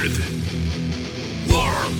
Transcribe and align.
weird 0.00 0.18
world. 1.50 1.94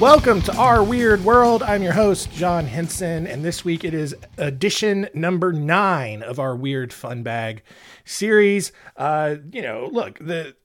Welcome 0.00 0.42
to 0.42 0.56
our 0.56 0.82
weird 0.82 1.24
world. 1.24 1.62
I'm 1.62 1.84
your 1.84 1.92
host, 1.92 2.32
John 2.32 2.66
Hinson, 2.66 3.28
and 3.28 3.44
this 3.44 3.64
week 3.64 3.84
it 3.84 3.94
is 3.94 4.16
edition 4.38 5.08
number 5.14 5.52
nine 5.52 6.24
of 6.24 6.40
our 6.40 6.56
weird 6.56 6.92
fun 6.92 7.22
bag 7.22 7.62
series. 8.04 8.72
Uh, 8.96 9.36
you 9.52 9.62
know, 9.62 9.88
look, 9.92 10.18
the 10.18 10.56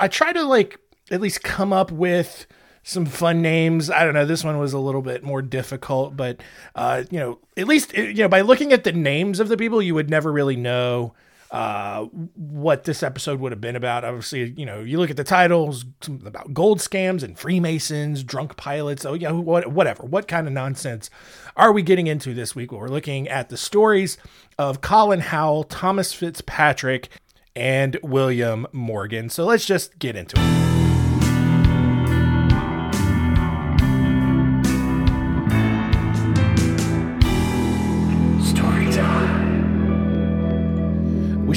I 0.00 0.06
try 0.06 0.32
to 0.32 0.44
like 0.44 0.78
at 1.10 1.20
least 1.20 1.42
come 1.42 1.72
up 1.72 1.90
with 1.90 2.46
some 2.84 3.06
fun 3.06 3.42
names. 3.42 3.90
I 3.90 4.04
don't 4.04 4.14
know. 4.14 4.26
This 4.26 4.44
one 4.44 4.58
was 4.58 4.72
a 4.72 4.78
little 4.78 5.02
bit 5.02 5.24
more 5.24 5.42
difficult, 5.42 6.16
but 6.16 6.40
uh, 6.76 7.02
you 7.10 7.18
know, 7.18 7.40
at 7.56 7.66
least 7.66 7.92
you 7.94 8.14
know 8.14 8.28
by 8.28 8.42
looking 8.42 8.72
at 8.72 8.84
the 8.84 8.92
names 8.92 9.40
of 9.40 9.48
the 9.48 9.56
people, 9.56 9.82
you 9.82 9.94
would 9.94 10.10
never 10.10 10.30
really 10.30 10.56
know 10.56 11.14
uh, 11.50 12.04
what 12.34 12.82
this 12.84 13.02
episode 13.02 13.38
would 13.40 13.52
have 13.52 13.60
been 13.60 13.76
about. 13.76 14.04
Obviously, 14.04 14.52
you 14.56 14.66
know, 14.66 14.80
you 14.80 14.98
look 14.98 15.10
at 15.10 15.16
the 15.16 15.24
titles 15.24 15.84
about 16.08 16.52
gold 16.52 16.80
scams 16.80 17.22
and 17.22 17.38
Freemasons, 17.38 18.24
drunk 18.24 18.56
pilots. 18.56 19.04
Oh, 19.04 19.14
yeah, 19.14 19.30
what, 19.30 19.68
whatever. 19.68 20.02
What 20.02 20.26
kind 20.26 20.48
of 20.48 20.52
nonsense 20.52 21.10
are 21.56 21.72
we 21.72 21.82
getting 21.82 22.08
into 22.08 22.34
this 22.34 22.56
week? 22.56 22.72
Well, 22.72 22.80
we're 22.80 22.88
looking 22.88 23.28
at 23.28 23.50
the 23.50 23.56
stories 23.56 24.18
of 24.58 24.80
Colin 24.80 25.20
Howell, 25.20 25.64
Thomas 25.64 26.12
Fitzpatrick, 26.12 27.08
and 27.54 27.98
William 28.02 28.66
Morgan. 28.72 29.30
So 29.30 29.44
let's 29.44 29.64
just 29.64 29.98
get 30.00 30.16
into 30.16 30.34
it. 30.36 30.63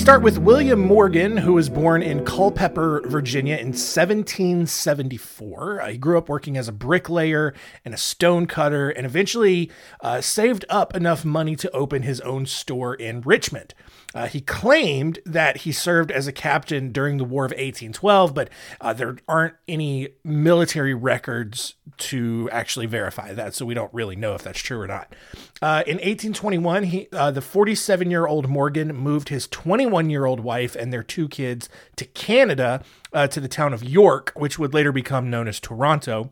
Start 0.08 0.22
with 0.22 0.38
William 0.38 0.80
Morgan, 0.80 1.36
who 1.36 1.52
was 1.52 1.67
born 1.67 2.02
in 2.02 2.23
Culpeper, 2.23 3.02
Virginia 3.08 3.58
in 3.58 3.73
1774. 3.73 5.81
Uh, 5.81 5.89
he 5.89 5.97
grew 5.97 6.17
up 6.17 6.30
working 6.30 6.55
as 6.55 6.69
a 6.69 6.72
bricklayer 6.72 7.53
and 7.83 7.94
a 7.94 7.97
stone 7.97 8.45
cutter 8.45 8.89
and 8.89 9.05
eventually 9.05 9.69
uh, 10.00 10.22
saved 10.22 10.63
up 10.69 10.95
enough 10.95 11.25
money 11.25 11.58
to 11.58 11.69
open 11.72 12.03
his 12.03 12.22
own 12.22 12.45
store 12.45 12.95
in 12.95 13.19
Richmond. 13.19 13.73
Uh, 14.17 14.25
he 14.25 14.41
claimed 14.41 15.19
that 15.27 15.57
he 15.57 15.71
served 15.71 16.11
as 16.11 16.25
a 16.25 16.31
captain 16.31 16.91
during 16.91 17.17
the 17.17 17.23
War 17.23 17.45
of 17.45 17.51
1812, 17.51 18.33
but 18.33 18.49
uh, 18.81 18.91
there 18.91 19.15
aren't 19.27 19.53
any 19.67 20.09
military 20.23 20.95
records 20.95 21.75
to 21.97 22.49
actually 22.51 22.88
verify 22.88 23.31
that, 23.31 23.53
so 23.53 23.63
we 23.63 23.75
don't 23.75 23.93
really 23.93 24.15
know 24.15 24.33
if 24.33 24.41
that's 24.41 24.59
true 24.59 24.79
or 24.79 24.88
not. 24.88 25.13
Uh, 25.61 25.83
in 25.85 25.97
1821, 25.97 26.83
he, 26.85 27.07
uh, 27.13 27.29
the 27.29 27.41
47 27.41 28.09
year 28.09 28.25
old 28.25 28.49
Morgan 28.49 28.88
moved 28.95 29.29
his 29.29 29.45
21 29.49 30.09
year 30.09 30.25
old 30.25 30.39
wife 30.39 30.75
and 30.75 30.91
their 30.91 31.03
two 31.03 31.27
kids 31.27 31.69
to 31.95 32.03
Canada 32.03 32.83
uh, 33.13 33.27
to 33.27 33.39
the 33.39 33.47
town 33.47 33.71
of 33.71 33.83
York, 33.83 34.31
which 34.35 34.57
would 34.57 34.73
later 34.73 34.91
become 34.91 35.29
known 35.29 35.47
as 35.47 35.59
Toronto 35.59 36.31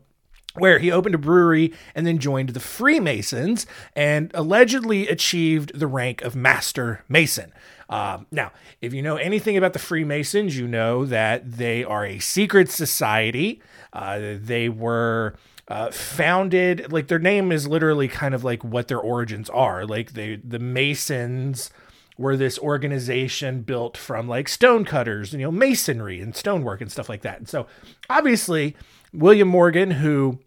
where 0.58 0.78
he 0.78 0.90
opened 0.90 1.14
a 1.14 1.18
brewery 1.18 1.72
and 1.94 2.06
then 2.06 2.18
joined 2.18 2.50
the 2.50 2.60
Freemasons 2.60 3.66
and 3.94 4.30
allegedly 4.34 5.08
achieved 5.08 5.78
the 5.78 5.86
rank 5.86 6.22
of 6.22 6.36
Master 6.36 7.04
Mason. 7.08 7.52
Um, 7.88 8.26
now, 8.30 8.52
if 8.80 8.92
you 8.92 9.02
know 9.02 9.16
anything 9.16 9.56
about 9.56 9.72
the 9.72 9.78
Freemasons, 9.78 10.56
you 10.56 10.66
know 10.66 11.04
that 11.04 11.52
they 11.52 11.84
are 11.84 12.04
a 12.04 12.18
secret 12.18 12.70
society. 12.70 13.62
Uh, 13.92 14.34
they 14.40 14.68
were 14.68 15.36
uh, 15.68 15.90
founded, 15.90 16.92
like 16.92 17.08
their 17.08 17.18
name 17.18 17.52
is 17.52 17.66
literally 17.66 18.08
kind 18.08 18.34
of 18.34 18.44
like 18.44 18.64
what 18.64 18.88
their 18.88 19.00
origins 19.00 19.48
are. 19.50 19.86
Like 19.86 20.12
they, 20.12 20.36
the 20.36 20.58
Masons 20.58 21.70
were 22.18 22.36
this 22.36 22.58
organization 22.58 23.62
built 23.62 23.96
from 23.96 24.28
like 24.28 24.48
stonecutters, 24.48 25.32
you 25.32 25.40
know, 25.40 25.50
masonry 25.50 26.20
and 26.20 26.34
stonework 26.34 26.80
and 26.80 26.90
stuff 26.90 27.08
like 27.08 27.22
that. 27.22 27.38
And 27.38 27.48
so, 27.48 27.66
obviously, 28.08 28.74
William 29.12 29.48
Morgan, 29.48 29.92
who 29.92 30.38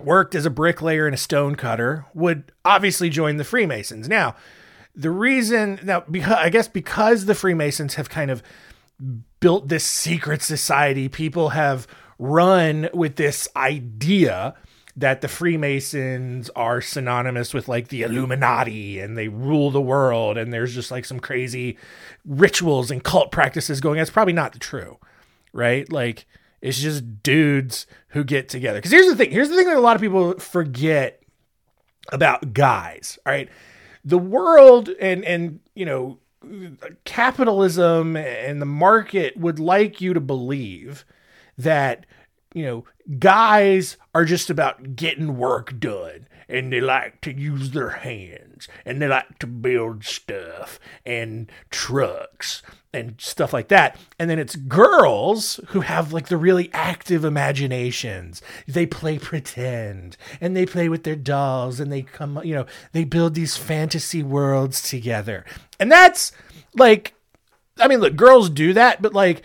worked 0.00 0.34
as 0.34 0.46
a 0.46 0.50
bricklayer 0.50 1.06
and 1.06 1.14
a 1.14 1.18
stonecutter, 1.18 2.06
would 2.14 2.52
obviously 2.64 3.10
join 3.10 3.36
the 3.36 3.44
Freemasons. 3.44 4.08
Now, 4.08 4.36
the 4.94 5.10
reason 5.10 5.78
now, 5.82 6.04
because 6.10 6.32
I 6.32 6.48
guess 6.50 6.68
because 6.68 7.26
the 7.26 7.34
Freemasons 7.34 7.94
have 7.94 8.08
kind 8.08 8.30
of 8.30 8.42
built 9.40 9.68
this 9.68 9.84
secret 9.84 10.42
society, 10.42 11.08
people 11.08 11.50
have 11.50 11.86
run 12.18 12.88
with 12.92 13.16
this 13.16 13.48
idea 13.54 14.54
that 14.96 15.20
the 15.20 15.28
Freemasons 15.28 16.50
are 16.56 16.80
synonymous 16.80 17.54
with 17.54 17.68
like 17.68 17.86
the 17.88 18.02
Illuminati 18.02 18.98
and 18.98 19.16
they 19.16 19.28
rule 19.28 19.70
the 19.70 19.80
world 19.80 20.36
and 20.36 20.52
there's 20.52 20.74
just 20.74 20.90
like 20.90 21.04
some 21.04 21.20
crazy 21.20 21.78
rituals 22.26 22.90
and 22.90 23.04
cult 23.04 23.30
practices 23.30 23.80
going 23.80 24.00
on. 24.00 24.02
It's 24.02 24.10
probably 24.10 24.32
not 24.32 24.58
true, 24.58 24.98
right? 25.52 25.90
Like 25.92 26.26
it's 26.60 26.78
just 26.78 27.22
dudes 27.22 27.86
who 28.08 28.24
get 28.24 28.48
together. 28.48 28.78
Because 28.78 28.90
here's 28.90 29.06
the 29.06 29.16
thing 29.16 29.30
here's 29.30 29.48
the 29.48 29.56
thing 29.56 29.66
that 29.66 29.76
a 29.76 29.80
lot 29.80 29.96
of 29.96 30.02
people 30.02 30.38
forget 30.38 31.22
about 32.10 32.52
guys, 32.52 33.18
all 33.26 33.32
right? 33.32 33.48
The 34.04 34.18
world 34.18 34.88
and, 35.00 35.24
and, 35.24 35.60
you 35.74 35.84
know, 35.84 36.18
capitalism 37.04 38.16
and 38.16 38.62
the 38.62 38.66
market 38.66 39.36
would 39.36 39.58
like 39.58 40.00
you 40.00 40.14
to 40.14 40.20
believe 40.20 41.04
that 41.56 42.06
you 42.54 42.64
know 42.64 42.84
guys 43.18 43.96
are 44.14 44.24
just 44.24 44.48
about 44.48 44.94
getting 44.96 45.36
work 45.36 45.78
done 45.78 46.27
and 46.48 46.72
they 46.72 46.80
like 46.80 47.20
to 47.20 47.32
use 47.32 47.70
their 47.70 47.90
hands 47.90 48.68
and 48.84 49.00
they 49.00 49.08
like 49.08 49.38
to 49.38 49.46
build 49.46 50.04
stuff 50.04 50.80
and 51.04 51.50
trucks 51.70 52.62
and 52.92 53.20
stuff 53.20 53.52
like 53.52 53.68
that. 53.68 53.98
And 54.18 54.30
then 54.30 54.38
it's 54.38 54.56
girls 54.56 55.60
who 55.68 55.80
have 55.80 56.12
like 56.12 56.28
the 56.28 56.36
really 56.36 56.70
active 56.72 57.24
imaginations. 57.24 58.40
They 58.66 58.86
play 58.86 59.18
pretend 59.18 60.16
and 60.40 60.56
they 60.56 60.64
play 60.64 60.88
with 60.88 61.04
their 61.04 61.16
dolls 61.16 61.80
and 61.80 61.92
they 61.92 62.02
come, 62.02 62.40
you 62.42 62.54
know, 62.54 62.66
they 62.92 63.04
build 63.04 63.34
these 63.34 63.56
fantasy 63.56 64.22
worlds 64.22 64.80
together. 64.80 65.44
And 65.78 65.92
that's 65.92 66.32
like, 66.74 67.14
I 67.78 67.88
mean, 67.88 68.00
look, 68.00 68.16
girls 68.16 68.48
do 68.48 68.72
that, 68.72 69.02
but 69.02 69.12
like 69.12 69.42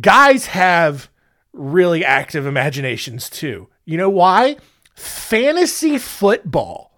guys 0.00 0.46
have 0.46 1.10
really 1.52 2.04
active 2.04 2.46
imaginations 2.46 3.28
too. 3.28 3.68
You 3.84 3.98
know 3.98 4.10
why? 4.10 4.56
Fantasy 4.94 5.98
football. 5.98 6.92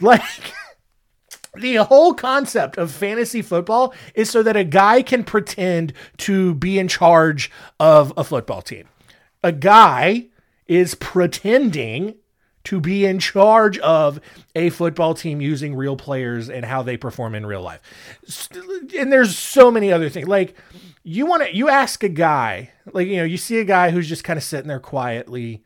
Like 0.00 0.22
the 1.54 1.76
whole 1.76 2.14
concept 2.14 2.76
of 2.78 2.90
fantasy 2.90 3.42
football 3.42 3.94
is 4.14 4.30
so 4.30 4.42
that 4.42 4.56
a 4.56 4.64
guy 4.64 5.02
can 5.02 5.24
pretend 5.24 5.92
to 6.18 6.54
be 6.54 6.78
in 6.78 6.88
charge 6.88 7.50
of 7.78 8.12
a 8.16 8.24
football 8.24 8.62
team. 8.62 8.88
A 9.42 9.52
guy 9.52 10.28
is 10.66 10.94
pretending 10.94 12.16
to 12.64 12.80
be 12.80 13.04
in 13.04 13.18
charge 13.18 13.78
of 13.80 14.20
a 14.54 14.70
football 14.70 15.14
team 15.14 15.40
using 15.40 15.74
real 15.74 15.96
players 15.96 16.48
and 16.48 16.64
how 16.64 16.82
they 16.82 16.96
perform 16.96 17.34
in 17.34 17.44
real 17.44 17.60
life. 17.60 17.80
And 18.98 19.12
there's 19.12 19.36
so 19.36 19.70
many 19.70 19.92
other 19.92 20.08
things. 20.08 20.26
Like 20.26 20.54
you 21.02 21.26
want 21.26 21.42
to 21.42 21.54
you 21.54 21.68
ask 21.68 22.02
a 22.02 22.08
guy, 22.08 22.70
like 22.92 23.06
you 23.06 23.18
know, 23.18 23.24
you 23.24 23.36
see 23.36 23.58
a 23.58 23.64
guy 23.64 23.90
who's 23.90 24.08
just 24.08 24.24
kind 24.24 24.38
of 24.38 24.42
sitting 24.42 24.68
there 24.68 24.80
quietly 24.80 25.62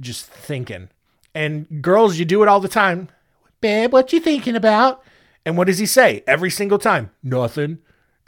just 0.00 0.26
thinking 0.26 0.88
and 1.34 1.82
girls, 1.82 2.18
you 2.18 2.24
do 2.24 2.42
it 2.42 2.48
all 2.48 2.60
the 2.60 2.68
time. 2.68 3.08
Babe, 3.60 3.92
what 3.92 4.12
you 4.12 4.20
thinking 4.20 4.56
about? 4.56 5.02
And 5.44 5.56
what 5.56 5.66
does 5.66 5.78
he 5.78 5.86
say 5.86 6.22
every 6.26 6.50
single 6.50 6.78
time? 6.78 7.10
Nothing. 7.22 7.78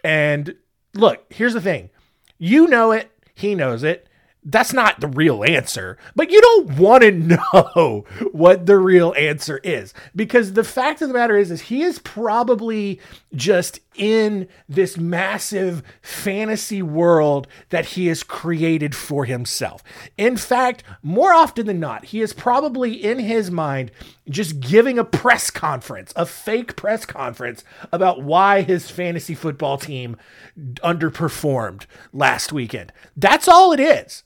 And 0.02 0.54
look, 0.94 1.24
here's 1.30 1.54
the 1.54 1.60
thing. 1.60 1.90
You 2.38 2.66
know 2.66 2.92
it, 2.92 3.10
he 3.34 3.54
knows 3.54 3.82
it 3.82 4.08
that's 4.44 4.72
not 4.72 5.00
the 5.00 5.08
real 5.08 5.44
answer, 5.44 5.98
but 6.16 6.30
you 6.30 6.40
don't 6.40 6.78
want 6.78 7.02
to 7.02 7.10
know 7.12 8.04
what 8.32 8.66
the 8.66 8.78
real 8.78 9.14
answer 9.16 9.58
is 9.58 9.92
because 10.16 10.54
the 10.54 10.64
fact 10.64 11.02
of 11.02 11.08
the 11.08 11.14
matter 11.14 11.36
is, 11.36 11.50
is 11.50 11.62
he 11.62 11.82
is 11.82 11.98
probably 11.98 13.00
just 13.34 13.80
in 13.96 14.48
this 14.68 14.96
massive 14.96 15.82
fantasy 16.00 16.80
world 16.80 17.46
that 17.70 17.86
he 17.86 18.06
has 18.06 18.22
created 18.22 18.94
for 18.94 19.24
himself. 19.24 19.82
In 20.16 20.36
fact, 20.36 20.84
more 21.02 21.32
often 21.32 21.66
than 21.66 21.80
not, 21.80 22.06
he 22.06 22.20
is 22.20 22.32
probably 22.32 22.92
in 22.92 23.18
his 23.18 23.50
mind 23.50 23.90
just 24.28 24.60
giving 24.60 24.98
a 24.98 25.04
press 25.04 25.50
conference, 25.50 26.12
a 26.16 26.24
fake 26.24 26.76
press 26.76 27.04
conference 27.04 27.64
about 27.92 28.22
why 28.22 28.62
his 28.62 28.90
fantasy 28.90 29.34
football 29.34 29.76
team 29.76 30.16
underperformed 30.84 31.86
last 32.12 32.52
weekend. 32.52 32.92
That's 33.16 33.48
all 33.48 33.72
it 33.72 33.80
is. 33.80 34.22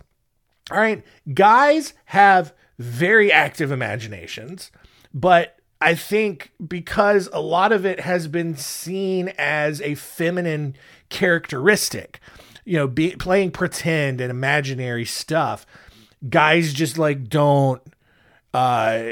All 0.71 0.79
right. 0.79 1.03
Guys 1.33 1.95
have 2.07 2.53
very 2.79 3.31
active 3.31 3.71
imaginations, 3.71 4.71
but 5.13 5.59
I 5.85 5.95
think 5.95 6.51
because 6.67 7.29
a 7.31 7.41
lot 7.43 7.71
of 7.71 7.85
it 7.85 8.01
has 8.01 8.27
been 8.27 8.57
seen 8.57 9.35
as 9.37 9.83
a 9.83 9.95
feminine 9.97 10.77
characteristic, 11.11 12.21
you 12.65 12.79
know, 12.79 12.89
be, 12.89 13.15
playing 13.17 13.51
pretend 13.51 14.23
and 14.23 14.31
imaginary 14.31 15.05
stuff, 15.05 15.67
guys 16.27 16.73
just 16.73 16.97
like 16.97 17.29
don't, 17.29 17.83
uh, 18.55 19.11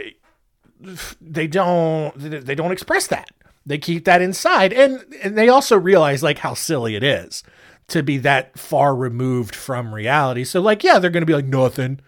they 1.20 1.46
don't, 1.46 2.14
they 2.16 2.54
don't 2.54 2.72
express 2.72 3.06
that. 3.08 3.28
they 3.64 3.78
keep 3.78 4.04
that 4.04 4.22
inside. 4.22 4.72
And, 4.72 5.04
and 5.22 5.36
they 5.36 5.48
also 5.48 5.78
realize 5.78 6.22
like 6.22 6.38
how 6.38 6.54
silly 6.54 6.96
it 6.96 7.02
is 7.02 7.42
to 7.88 8.02
be 8.02 8.18
that 8.18 8.58
far 8.58 8.94
removed 8.94 9.54
from 9.54 9.94
reality. 9.94 10.44
So, 10.44 10.60
like, 10.60 10.82
yeah, 10.82 10.98
they're 10.98 11.10
to 11.22 11.26
be 11.26 11.34
like, 11.34 11.44
nothing. 11.44 12.00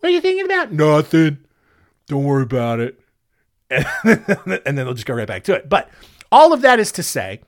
What 0.00 0.10
are 0.10 0.12
you 0.12 0.20
thinking 0.20 0.44
about? 0.44 0.72
Nothing. 0.72 1.38
Don't 2.06 2.24
worry 2.24 2.42
about 2.42 2.80
it. 2.80 3.00
And, 4.04 4.62
then 4.64 4.74
they'll 4.76 4.94
just 4.94 5.06
go 5.06 5.14
right 5.14 5.26
back 5.26 5.44
to 5.44 5.54
it. 5.54 5.68
But 5.68 5.90
all 6.30 6.52
of 6.52 6.62
that 6.62 6.78
is 6.78 6.92
to 6.92 7.02
say 7.02 7.40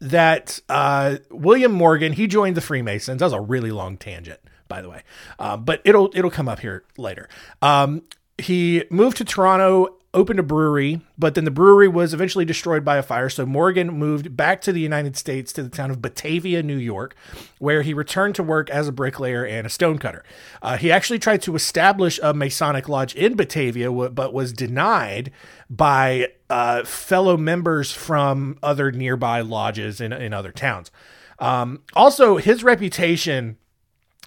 that 0.00 0.60
uh, 0.68 1.16
William 1.30 1.72
Morgan 1.72 2.12
he 2.12 2.26
joined 2.26 2.56
the 2.56 2.60
Freemasons. 2.60 3.20
That 3.20 3.26
was 3.26 3.32
a 3.32 3.40
really 3.40 3.70
long 3.70 3.96
tangent, 3.96 4.40
by 4.68 4.82
the 4.82 4.90
way, 4.90 5.02
uh, 5.38 5.56
but 5.56 5.80
it'll 5.84 6.10
it'll 6.14 6.30
come 6.30 6.48
up 6.48 6.60
here 6.60 6.84
later. 6.96 7.28
Um, 7.62 8.02
he 8.36 8.84
moved 8.90 9.16
to 9.18 9.24
Toronto 9.24 9.97
opened 10.14 10.38
a 10.38 10.42
brewery, 10.42 11.02
but 11.18 11.34
then 11.34 11.44
the 11.44 11.50
brewery 11.50 11.86
was 11.86 12.14
eventually 12.14 12.44
destroyed 12.44 12.82
by 12.82 12.96
a 12.96 13.02
fire. 13.02 13.28
So 13.28 13.44
Morgan 13.44 13.88
moved 13.88 14.34
back 14.36 14.62
to 14.62 14.72
the 14.72 14.80
United 14.80 15.16
States 15.16 15.52
to 15.52 15.62
the 15.62 15.68
town 15.68 15.90
of 15.90 16.00
Batavia, 16.00 16.62
New 16.62 16.78
York, 16.78 17.14
where 17.58 17.82
he 17.82 17.92
returned 17.92 18.34
to 18.36 18.42
work 18.42 18.70
as 18.70 18.88
a 18.88 18.92
bricklayer 18.92 19.44
and 19.44 19.66
a 19.66 19.70
stonecutter. 19.70 20.24
Uh, 20.62 20.78
he 20.78 20.90
actually 20.90 21.18
tried 21.18 21.42
to 21.42 21.54
establish 21.54 22.18
a 22.22 22.32
Masonic 22.32 22.88
lodge 22.88 23.14
in 23.14 23.36
Batavia, 23.36 23.92
but 23.92 24.32
was 24.32 24.52
denied 24.52 25.30
by 25.68 26.28
uh, 26.48 26.84
fellow 26.84 27.36
members 27.36 27.92
from 27.92 28.58
other 28.62 28.90
nearby 28.90 29.42
lodges 29.42 30.00
in, 30.00 30.14
in 30.14 30.32
other 30.32 30.52
towns. 30.52 30.90
Um, 31.38 31.82
also, 31.94 32.38
his 32.38 32.64
reputation 32.64 33.58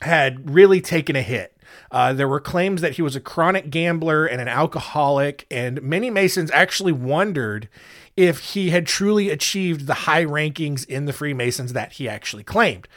had 0.03 0.49
really 0.49 0.79
taken 0.79 1.15
a 1.15 1.21
hit 1.21 1.57
uh, 1.91 2.13
there 2.13 2.27
were 2.27 2.39
claims 2.39 2.81
that 2.81 2.93
he 2.93 3.01
was 3.01 3.15
a 3.15 3.21
chronic 3.21 3.69
gambler 3.69 4.25
and 4.25 4.41
an 4.41 4.47
alcoholic, 4.47 5.45
and 5.51 5.81
many 5.81 6.09
Masons 6.09 6.51
actually 6.51 6.91
wondered 6.91 7.67
if 8.15 8.39
he 8.53 8.69
had 8.69 8.85
truly 8.85 9.29
achieved 9.29 9.87
the 9.87 9.93
high 9.93 10.25
rankings 10.25 10.85
in 10.85 11.05
the 11.05 11.13
Freemasons 11.13 11.73
that 11.73 11.93
he 11.93 12.07
actually 12.09 12.43
claimed. 12.43 12.87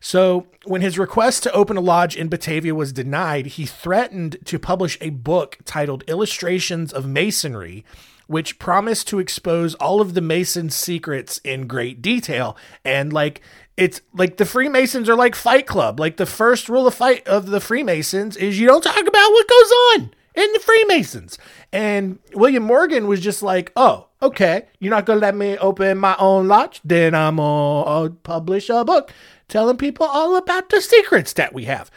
So, 0.00 0.46
when 0.64 0.82
his 0.82 0.98
request 0.98 1.44
to 1.44 1.52
open 1.52 1.78
a 1.78 1.80
lodge 1.80 2.14
in 2.14 2.28
Batavia 2.28 2.74
was 2.74 2.92
denied, 2.92 3.46
he 3.46 3.64
threatened 3.64 4.36
to 4.44 4.58
publish 4.58 4.98
a 5.00 5.08
book 5.08 5.58
titled 5.64 6.04
Illustrations 6.06 6.92
of 6.92 7.06
Masonry, 7.06 7.86
which 8.26 8.58
promised 8.58 9.08
to 9.08 9.18
expose 9.18 9.74
all 9.76 10.02
of 10.02 10.12
the 10.12 10.20
Masons' 10.20 10.74
secrets 10.74 11.38
in 11.38 11.66
great 11.66 12.02
detail. 12.02 12.54
And 12.84 13.14
like 13.14 13.40
it's 13.76 14.00
like 14.12 14.36
the 14.36 14.44
Freemasons 14.44 15.08
are 15.08 15.16
like 15.16 15.34
Fight 15.34 15.66
Club. 15.66 15.98
Like 15.98 16.16
the 16.16 16.26
first 16.26 16.68
rule 16.68 16.86
of 16.86 16.94
fight 16.94 17.26
of 17.26 17.46
the 17.46 17.60
Freemasons 17.60 18.36
is 18.36 18.58
you 18.58 18.66
don't 18.66 18.82
talk 18.82 19.00
about 19.00 19.30
what 19.30 19.48
goes 19.48 19.72
on 19.94 20.14
in 20.34 20.52
the 20.52 20.60
Freemasons. 20.60 21.38
And 21.72 22.18
William 22.34 22.62
Morgan 22.62 23.06
was 23.06 23.20
just 23.20 23.42
like, 23.42 23.72
oh, 23.76 24.08
okay, 24.22 24.66
you're 24.78 24.90
not 24.90 25.06
gonna 25.06 25.20
let 25.20 25.34
me 25.34 25.56
open 25.58 25.98
my 25.98 26.16
own 26.18 26.48
lodge, 26.48 26.80
then 26.84 27.14
I'm 27.14 27.36
gonna 27.36 28.06
uh, 28.06 28.08
publish 28.22 28.68
a 28.70 28.84
book 28.84 29.12
telling 29.48 29.76
people 29.76 30.06
all 30.06 30.36
about 30.36 30.68
the 30.70 30.80
secrets 30.80 31.32
that 31.34 31.52
we 31.52 31.64
have. 31.64 31.90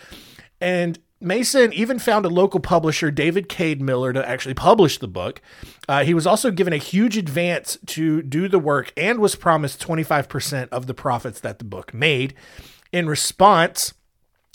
And 0.59 0.99
Mason 1.19 1.73
even 1.73 1.97
found 1.97 2.25
a 2.25 2.29
local 2.29 2.59
publisher, 2.59 3.09
David 3.09 3.49
Cade 3.49 3.81
Miller, 3.81 4.13
to 4.13 4.27
actually 4.27 4.53
publish 4.53 4.99
the 4.99 5.07
book. 5.07 5.41
Uh, 5.89 6.03
he 6.03 6.13
was 6.13 6.27
also 6.27 6.51
given 6.51 6.73
a 6.73 6.77
huge 6.77 7.17
advance 7.17 7.77
to 7.87 8.21
do 8.21 8.47
the 8.47 8.59
work 8.59 8.93
and 8.95 9.19
was 9.19 9.35
promised 9.35 9.85
25% 9.85 10.69
of 10.69 10.85
the 10.85 10.93
profits 10.93 11.39
that 11.39 11.59
the 11.59 11.65
book 11.65 11.93
made. 11.93 12.35
In 12.91 13.09
response, 13.09 13.93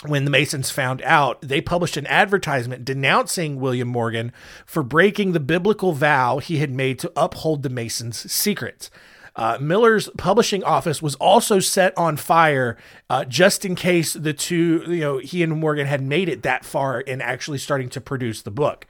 when 0.06 0.24
the 0.24 0.30
Masons 0.30 0.70
found 0.70 1.02
out, 1.02 1.40
they 1.40 1.60
published 1.60 1.96
an 1.96 2.06
advertisement 2.06 2.84
denouncing 2.84 3.60
William 3.60 3.88
Morgan 3.88 4.32
for 4.66 4.82
breaking 4.82 5.32
the 5.32 5.40
biblical 5.40 5.92
vow 5.92 6.38
he 6.38 6.58
had 6.58 6.70
made 6.70 6.98
to 7.00 7.12
uphold 7.16 7.62
the 7.62 7.70
Masons' 7.70 8.30
secrets. 8.30 8.90
Uh, 9.34 9.56
Miller's 9.60 10.08
publishing 10.18 10.62
office 10.62 11.00
was 11.00 11.14
also 11.16 11.58
set 11.58 11.96
on 11.96 12.16
fire 12.16 12.76
uh, 13.08 13.24
just 13.24 13.64
in 13.64 13.74
case 13.74 14.12
the 14.12 14.32
two, 14.34 14.84
you 14.86 15.00
know, 15.00 15.18
he 15.18 15.42
and 15.42 15.58
Morgan 15.58 15.86
had 15.86 16.02
made 16.02 16.28
it 16.28 16.42
that 16.42 16.64
far 16.64 17.00
in 17.00 17.20
actually 17.20 17.58
starting 17.58 17.88
to 17.90 18.00
produce 18.00 18.42
the 18.42 18.50
book. 18.50 18.86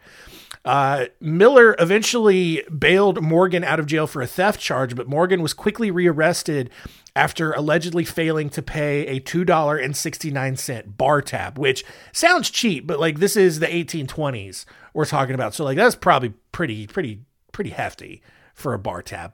Uh, 0.64 1.06
Miller 1.20 1.74
eventually 1.78 2.62
bailed 2.76 3.20
Morgan 3.22 3.64
out 3.64 3.80
of 3.80 3.86
jail 3.86 4.06
for 4.06 4.22
a 4.22 4.26
theft 4.26 4.60
charge, 4.60 4.94
but 4.94 5.08
Morgan 5.08 5.42
was 5.42 5.54
quickly 5.54 5.90
rearrested 5.90 6.70
after 7.14 7.52
allegedly 7.52 8.04
failing 8.04 8.48
to 8.50 8.62
pay 8.62 9.06
a 9.06 9.20
$2.69 9.20 10.96
bar 10.96 11.20
tab, 11.20 11.58
which 11.58 11.84
sounds 12.12 12.48
cheap, 12.48 12.86
but 12.86 13.00
like 13.00 13.18
this 13.18 13.36
is 13.36 13.58
the 13.58 13.66
1820s 13.66 14.64
we're 14.94 15.04
talking 15.04 15.34
about. 15.34 15.54
So 15.54 15.64
like 15.64 15.76
that's 15.76 15.96
probably 15.96 16.32
pretty, 16.52 16.86
pretty, 16.86 17.20
pretty 17.52 17.70
hefty 17.70 18.22
for 18.54 18.74
a 18.74 18.78
bar 18.78 19.02
tab. 19.02 19.32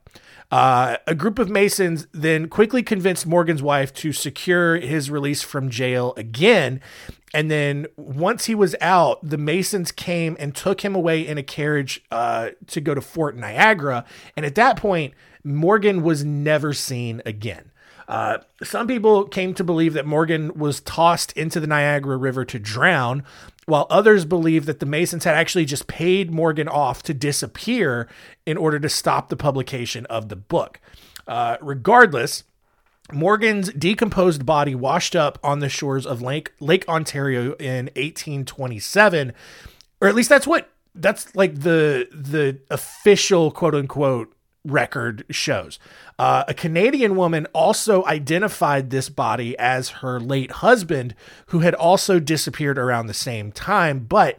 Uh, 0.51 0.97
a 1.07 1.15
group 1.15 1.39
of 1.39 1.51
Masons 1.51 2.07
then 2.13 2.49
quickly 2.49 2.83
convinced 2.83 3.27
Morgan's 3.27 3.63
wife 3.63 3.93
to 3.95 4.13
secure 4.13 4.77
his 4.77 5.11
release 5.11 5.43
from 5.43 5.69
jail 5.69 6.15
again. 6.17 6.81
And 7.35 7.51
then 7.51 7.87
once 7.97 8.47
he 8.47 8.55
was 8.55 8.75
out, 8.81 9.19
the 9.23 9.37
Masons 9.37 9.93
came 9.93 10.37
and 10.39 10.55
took 10.55 10.81
him 10.81 10.95
away 10.95 11.27
in 11.27 11.37
a 11.37 11.43
carriage 11.43 12.03
uh, 12.11 12.51
to 12.69 12.81
go 12.81 12.95
to 12.95 13.01
Fort 13.03 13.37
Niagara. 13.37 14.07
And 14.37 14.47
at 14.47 14.55
that 14.55 14.77
point, 14.77 15.13
Morgan 15.45 16.03
was 16.03 16.25
never 16.25 16.73
seen 16.73 17.21
again. 17.27 17.71
Uh, 18.09 18.39
some 18.63 18.87
people 18.87 19.27
came 19.27 19.53
to 19.55 19.63
believe 19.63 19.93
that 19.93 20.07
Morgan 20.07 20.55
was 20.55 20.81
tossed 20.81 21.33
into 21.33 21.61
the 21.61 21.67
Niagara 21.67 22.17
River 22.17 22.45
to 22.47 22.59
drown, 22.59 23.23
while 23.67 23.87
others 23.91 24.25
believe 24.25 24.65
that 24.65 24.81
the 24.81 24.87
Masons 24.87 25.25
had 25.25 25.35
actually 25.35 25.67
just 25.67 25.87
paid 25.87 26.31
Morgan 26.31 26.69
off 26.69 27.03
to 27.03 27.13
disappear 27.13 28.09
in 28.47 28.57
order 28.57 28.81
to 28.81 28.89
stop 28.89 29.29
the 29.29 29.37
publication 29.37 30.07
of 30.07 30.31
the 30.31 30.37
book. 30.37 30.81
Uh, 31.27 31.59
regardless, 31.61 32.45
Morgan's 33.13 33.71
decomposed 33.75 34.47
body 34.47 34.75
washed 34.75 35.15
up 35.15 35.39
on 35.43 35.59
the 35.59 35.69
shores 35.69 36.07
of 36.07 36.23
Lake 36.23 36.53
Lake 36.61 36.89
Ontario 36.89 37.53
in 37.55 37.87
1827, 37.97 39.35
or 40.01 40.09
at 40.09 40.15
least 40.15 40.31
that's 40.31 40.47
what 40.47 40.71
that's 40.95 41.35
like 41.37 41.61
the 41.61 42.09
the 42.11 42.59
official 42.71 43.51
quote 43.51 43.75
unquote 43.75 44.35
record 44.65 45.25
shows. 45.31 45.79
Uh, 46.19 46.45
a 46.49 46.55
Canadian 46.55 47.17
woman 47.17 47.47
also 47.55 48.05
identified 48.05 48.91
this 48.91 49.09
body 49.09 49.59
as 49.59 49.89
her 49.89 50.21
late 50.21 50.51
husband, 50.51 51.15
who 51.47 51.61
had 51.61 51.75
also 51.75 52.19
disappeared 52.19 52.79
around 52.79 53.07
the 53.07 53.15
same 53.15 53.53
time. 53.53 54.01
But 54.01 54.37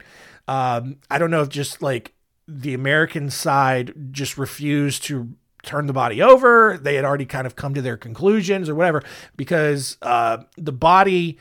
um, 0.48 0.98
I 1.10 1.18
don't 1.18 1.32
know 1.32 1.42
if 1.42 1.50
just 1.50 1.82
like 1.82 2.14
the 2.48 2.74
American 2.74 3.30
side 3.30 3.94
just 4.12 4.38
refused 4.38 5.04
to 5.04 5.30
turn 5.64 5.88
the 5.88 5.94
body 5.94 6.22
over. 6.22 6.78
They 6.82 6.96
had 6.96 7.06
already 7.06 7.26
kind 7.26 7.46
of 7.46 7.56
come 7.56 7.74
to 7.74 7.82
their 7.82 7.98
conclusions 7.98 8.70
or 8.70 8.76
whatever, 8.76 9.04
because 9.36 9.98
uh, 10.02 10.40
the 10.58 10.72
body 10.72 11.38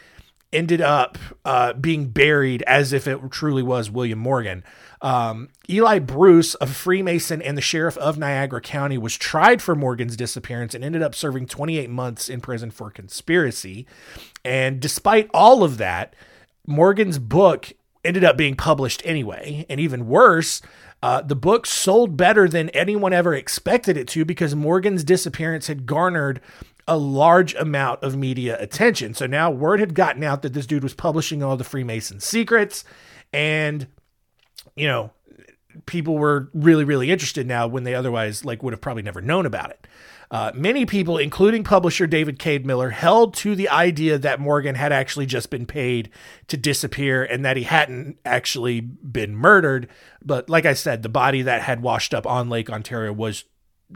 ended 0.52 0.80
up 0.80 1.18
uh, 1.44 1.74
being 1.74 2.06
buried 2.06 2.62
as 2.62 2.92
if 2.92 3.06
it 3.06 3.20
truly 3.30 3.62
was 3.62 3.90
William 3.90 4.18
Morgan. 4.18 4.64
Um, 5.00 5.48
Eli 5.70 5.98
Bruce, 5.98 6.56
a 6.60 6.66
Freemason 6.66 7.40
and 7.42 7.56
the 7.56 7.62
sheriff 7.62 7.96
of 7.98 8.18
Niagara 8.18 8.60
County, 8.60 8.98
was 8.98 9.16
tried 9.16 9.62
for 9.62 9.74
Morgan's 9.74 10.16
disappearance 10.16 10.74
and 10.74 10.84
ended 10.84 11.02
up 11.02 11.14
serving 11.14 11.46
28 11.46 11.88
months 11.90 12.28
in 12.28 12.40
prison 12.40 12.70
for 12.70 12.90
conspiracy. 12.90 13.86
And 14.44 14.80
despite 14.80 15.30
all 15.32 15.62
of 15.62 15.78
that, 15.78 16.14
Morgan's 16.66 17.18
book 17.18 17.72
ended 18.04 18.24
up 18.24 18.36
being 18.36 18.56
published 18.56 19.02
anyway. 19.04 19.66
And 19.68 19.80
even 19.80 20.08
worse, 20.08 20.62
uh, 21.02 21.22
the 21.22 21.36
book 21.36 21.66
sold 21.66 22.16
better 22.16 22.48
than 22.48 22.70
anyone 22.70 23.12
ever 23.12 23.34
expected 23.34 23.96
it 23.96 24.08
to 24.08 24.24
because 24.24 24.54
Morgan's 24.54 25.04
disappearance 25.04 25.68
had 25.68 25.86
garnered 25.86 26.40
a 26.88 26.96
large 26.96 27.54
amount 27.54 28.02
of 28.02 28.16
media 28.16 28.60
attention. 28.60 29.14
So 29.14 29.26
now 29.26 29.50
word 29.50 29.78
had 29.78 29.94
gotten 29.94 30.24
out 30.24 30.42
that 30.42 30.54
this 30.54 30.66
dude 30.66 30.82
was 30.82 30.94
publishing 30.94 31.42
all 31.42 31.56
the 31.56 31.64
Freemason 31.64 32.18
secrets. 32.18 32.82
And 33.32 33.86
you 34.78 34.86
know, 34.86 35.12
people 35.86 36.18
were 36.18 36.50
really, 36.54 36.84
really 36.84 37.10
interested 37.10 37.46
now 37.46 37.66
when 37.66 37.84
they 37.84 37.94
otherwise 37.94 38.44
like 38.44 38.62
would 38.62 38.72
have 38.72 38.80
probably 38.80 39.02
never 39.02 39.20
known 39.20 39.46
about 39.46 39.70
it. 39.70 39.86
Uh, 40.30 40.52
many 40.54 40.84
people, 40.84 41.16
including 41.16 41.64
publisher 41.64 42.06
David 42.06 42.38
Cade 42.38 42.66
Miller, 42.66 42.90
held 42.90 43.32
to 43.34 43.54
the 43.54 43.68
idea 43.68 44.18
that 44.18 44.38
Morgan 44.38 44.74
had 44.74 44.92
actually 44.92 45.24
just 45.24 45.48
been 45.48 45.64
paid 45.64 46.10
to 46.48 46.56
disappear 46.58 47.24
and 47.24 47.44
that 47.44 47.56
he 47.56 47.62
hadn't 47.62 48.18
actually 48.26 48.80
been 48.80 49.34
murdered. 49.34 49.88
But 50.22 50.50
like 50.50 50.66
I 50.66 50.74
said, 50.74 51.02
the 51.02 51.08
body 51.08 51.40
that 51.42 51.62
had 51.62 51.80
washed 51.80 52.12
up 52.12 52.26
on 52.26 52.50
Lake 52.50 52.68
Ontario 52.68 53.12
was 53.12 53.44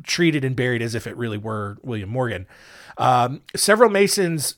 treated 0.05 0.43
and 0.43 0.57
buried 0.57 0.81
as 0.81 0.95
if 0.95 1.07
it 1.07 1.17
really 1.19 1.37
were 1.37 1.77
William 1.83 2.09
Morgan. 2.09 2.47
Um, 2.97 3.43
several 3.55 3.91
Masons 3.91 4.57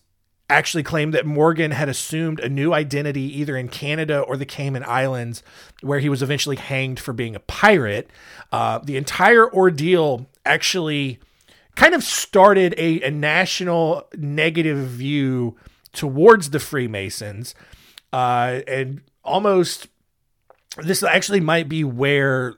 actually 0.51 0.83
claimed 0.83 1.15
that 1.15 1.25
Morgan 1.25 1.71
had 1.71 1.89
assumed 1.89 2.39
a 2.41 2.49
new 2.49 2.73
identity 2.75 3.23
either 3.41 3.57
in 3.57 3.69
Canada 3.69 4.21
or 4.21 4.37
the 4.37 4.45
Cayman 4.45 4.85
Islands, 4.85 5.43
where 5.81 6.01
he 6.01 6.09
was 6.09 6.23
eventually 6.23 6.57
hanged 6.57 7.01
for 7.01 7.13
being 7.13 7.35
a 7.35 7.41
pirate. 7.41 8.11
Uh, 8.53 8.79
the 8.79 8.97
entire 8.97 9.53
ordeal 9.53 10.27
actually 10.45 11.19
kind 11.77 11.95
of 11.95 12.05
started 12.05 12.75
a, 12.77 13.01
a 13.03 13.11
national 13.11 14.07
negative 14.17 14.79
view 14.87 15.57
towards 15.93 16.51
the 16.51 16.61
Freemasons 16.61 17.55
uh, 18.13 18.61
and 18.69 19.01
almost 19.25 19.89
this 20.83 21.03
actually 21.03 21.41
might 21.41 21.69
be 21.69 21.85
where 21.85 22.55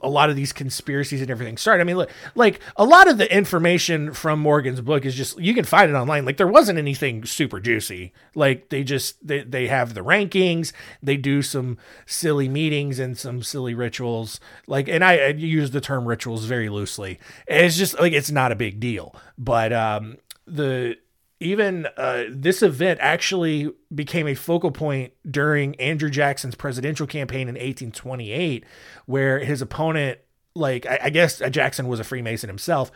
a 0.00 0.08
lot 0.08 0.30
of 0.30 0.36
these 0.36 0.52
conspiracies 0.52 1.20
and 1.20 1.30
everything 1.30 1.56
start. 1.56 1.80
I 1.80 1.84
mean, 1.84 1.96
look, 1.96 2.10
like 2.34 2.60
a 2.76 2.84
lot 2.84 3.08
of 3.08 3.18
the 3.18 3.34
information 3.34 4.12
from 4.12 4.38
Morgan's 4.38 4.80
book 4.80 5.04
is 5.04 5.14
just 5.14 5.38
you 5.38 5.52
can 5.52 5.64
find 5.64 5.90
it 5.90 5.94
online. 5.94 6.24
Like 6.24 6.36
there 6.36 6.46
wasn't 6.46 6.78
anything 6.78 7.24
super 7.24 7.58
juicy. 7.58 8.12
Like 8.34 8.68
they 8.68 8.84
just 8.84 9.26
they 9.26 9.42
they 9.42 9.66
have 9.66 9.94
the 9.94 10.02
rankings, 10.02 10.72
they 11.02 11.16
do 11.16 11.42
some 11.42 11.78
silly 12.06 12.48
meetings 12.48 12.98
and 12.98 13.18
some 13.18 13.42
silly 13.42 13.74
rituals. 13.74 14.38
Like 14.66 14.88
and 14.88 15.04
I, 15.04 15.18
I 15.18 15.26
use 15.28 15.72
the 15.72 15.80
term 15.80 16.06
rituals 16.06 16.44
very 16.44 16.68
loosely. 16.68 17.18
It's 17.48 17.76
just 17.76 17.98
like 17.98 18.12
it's 18.12 18.30
not 18.30 18.52
a 18.52 18.56
big 18.56 18.78
deal. 18.78 19.14
But 19.36 19.72
um 19.72 20.18
the 20.46 20.96
even 21.40 21.86
uh, 21.96 22.24
this 22.30 22.62
event 22.62 22.98
actually 23.02 23.70
became 23.94 24.26
a 24.26 24.34
focal 24.34 24.70
point 24.70 25.12
during 25.30 25.74
Andrew 25.76 26.08
Jackson's 26.08 26.54
presidential 26.54 27.06
campaign 27.06 27.42
in 27.42 27.54
1828, 27.54 28.64
where 29.04 29.40
his 29.40 29.60
opponent, 29.60 30.18
like 30.54 30.86
I, 30.86 30.98
I 31.04 31.10
guess 31.10 31.42
Jackson 31.50 31.88
was 31.88 32.00
a 32.00 32.04
Freemason 32.04 32.48
himself, 32.48 32.90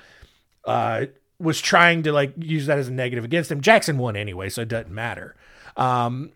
uh, 0.65 1.07
was 1.39 1.61
trying 1.61 2.03
to 2.05 2.13
like 2.13 2.35
use 2.39 2.67
that 2.67 2.79
as 2.79 2.89
a 2.89 2.93
negative 2.93 3.25
against 3.25 3.53
him. 3.53 3.61
Jackson 3.61 3.99
won 3.99 4.17
anyway, 4.17 4.49
so 4.49 4.63
it 4.63 4.69
doesn't 4.69 4.93
matter. 4.93 5.37
Um, 5.77 6.33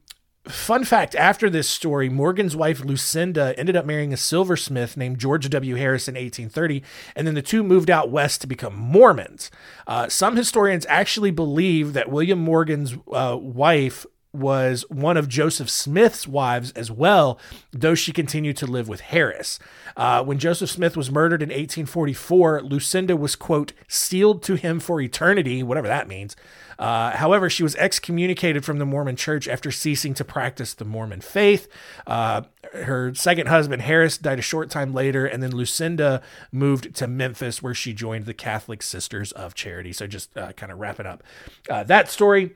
Fun 0.48 0.84
fact 0.84 1.14
after 1.14 1.48
this 1.48 1.66
story, 1.68 2.10
Morgan's 2.10 2.54
wife 2.54 2.84
Lucinda 2.84 3.58
ended 3.58 3.76
up 3.76 3.86
marrying 3.86 4.12
a 4.12 4.16
silversmith 4.18 4.94
named 4.94 5.18
George 5.18 5.48
W. 5.48 5.76
Harris 5.76 6.06
in 6.06 6.16
1830, 6.16 6.82
and 7.16 7.26
then 7.26 7.34
the 7.34 7.40
two 7.40 7.62
moved 7.62 7.88
out 7.88 8.10
west 8.10 8.42
to 8.42 8.46
become 8.46 8.74
Mormons. 8.74 9.50
Uh, 9.86 10.06
some 10.10 10.36
historians 10.36 10.84
actually 10.86 11.30
believe 11.30 11.94
that 11.94 12.10
William 12.10 12.38
Morgan's 12.38 12.94
uh, 13.10 13.38
wife 13.40 14.04
was 14.34 14.84
one 14.90 15.16
of 15.16 15.28
Joseph 15.28 15.70
Smith's 15.70 16.26
wives 16.26 16.72
as 16.72 16.90
well, 16.90 17.38
though 17.72 17.94
she 17.94 18.12
continued 18.12 18.56
to 18.58 18.66
live 18.66 18.88
with 18.88 19.00
Harris. 19.00 19.58
Uh, 19.96 20.22
when 20.24 20.38
Joseph 20.38 20.70
Smith 20.70 20.96
was 20.96 21.10
murdered 21.10 21.42
in 21.42 21.48
1844, 21.48 22.62
Lucinda 22.62 23.16
was, 23.16 23.36
quote, 23.36 23.72
sealed 23.86 24.42
to 24.42 24.56
him 24.56 24.80
for 24.80 25.00
eternity, 25.00 25.62
whatever 25.62 25.86
that 25.86 26.08
means. 26.08 26.34
Uh, 26.78 27.12
however, 27.12 27.48
she 27.48 27.62
was 27.62 27.76
excommunicated 27.76 28.64
from 28.64 28.78
the 28.78 28.86
Mormon 28.86 29.16
church 29.16 29.46
after 29.46 29.70
ceasing 29.70 30.14
to 30.14 30.24
practice 30.24 30.74
the 30.74 30.84
Mormon 30.84 31.20
faith. 31.20 31.68
Uh, 32.06 32.42
her 32.72 33.14
second 33.14 33.46
husband, 33.46 33.82
Harris, 33.82 34.18
died 34.18 34.38
a 34.38 34.42
short 34.42 34.70
time 34.70 34.92
later, 34.92 35.24
and 35.26 35.42
then 35.42 35.52
Lucinda 35.54 36.20
moved 36.50 36.94
to 36.96 37.06
Memphis, 37.06 37.62
where 37.62 37.74
she 37.74 37.92
joined 37.92 38.26
the 38.26 38.34
Catholic 38.34 38.82
Sisters 38.82 39.30
of 39.32 39.54
Charity. 39.54 39.92
So, 39.92 40.06
just 40.06 40.36
uh, 40.36 40.52
kind 40.52 40.72
of 40.72 40.78
wrapping 40.78 41.06
up 41.06 41.22
uh, 41.70 41.84
that 41.84 42.10
story. 42.10 42.54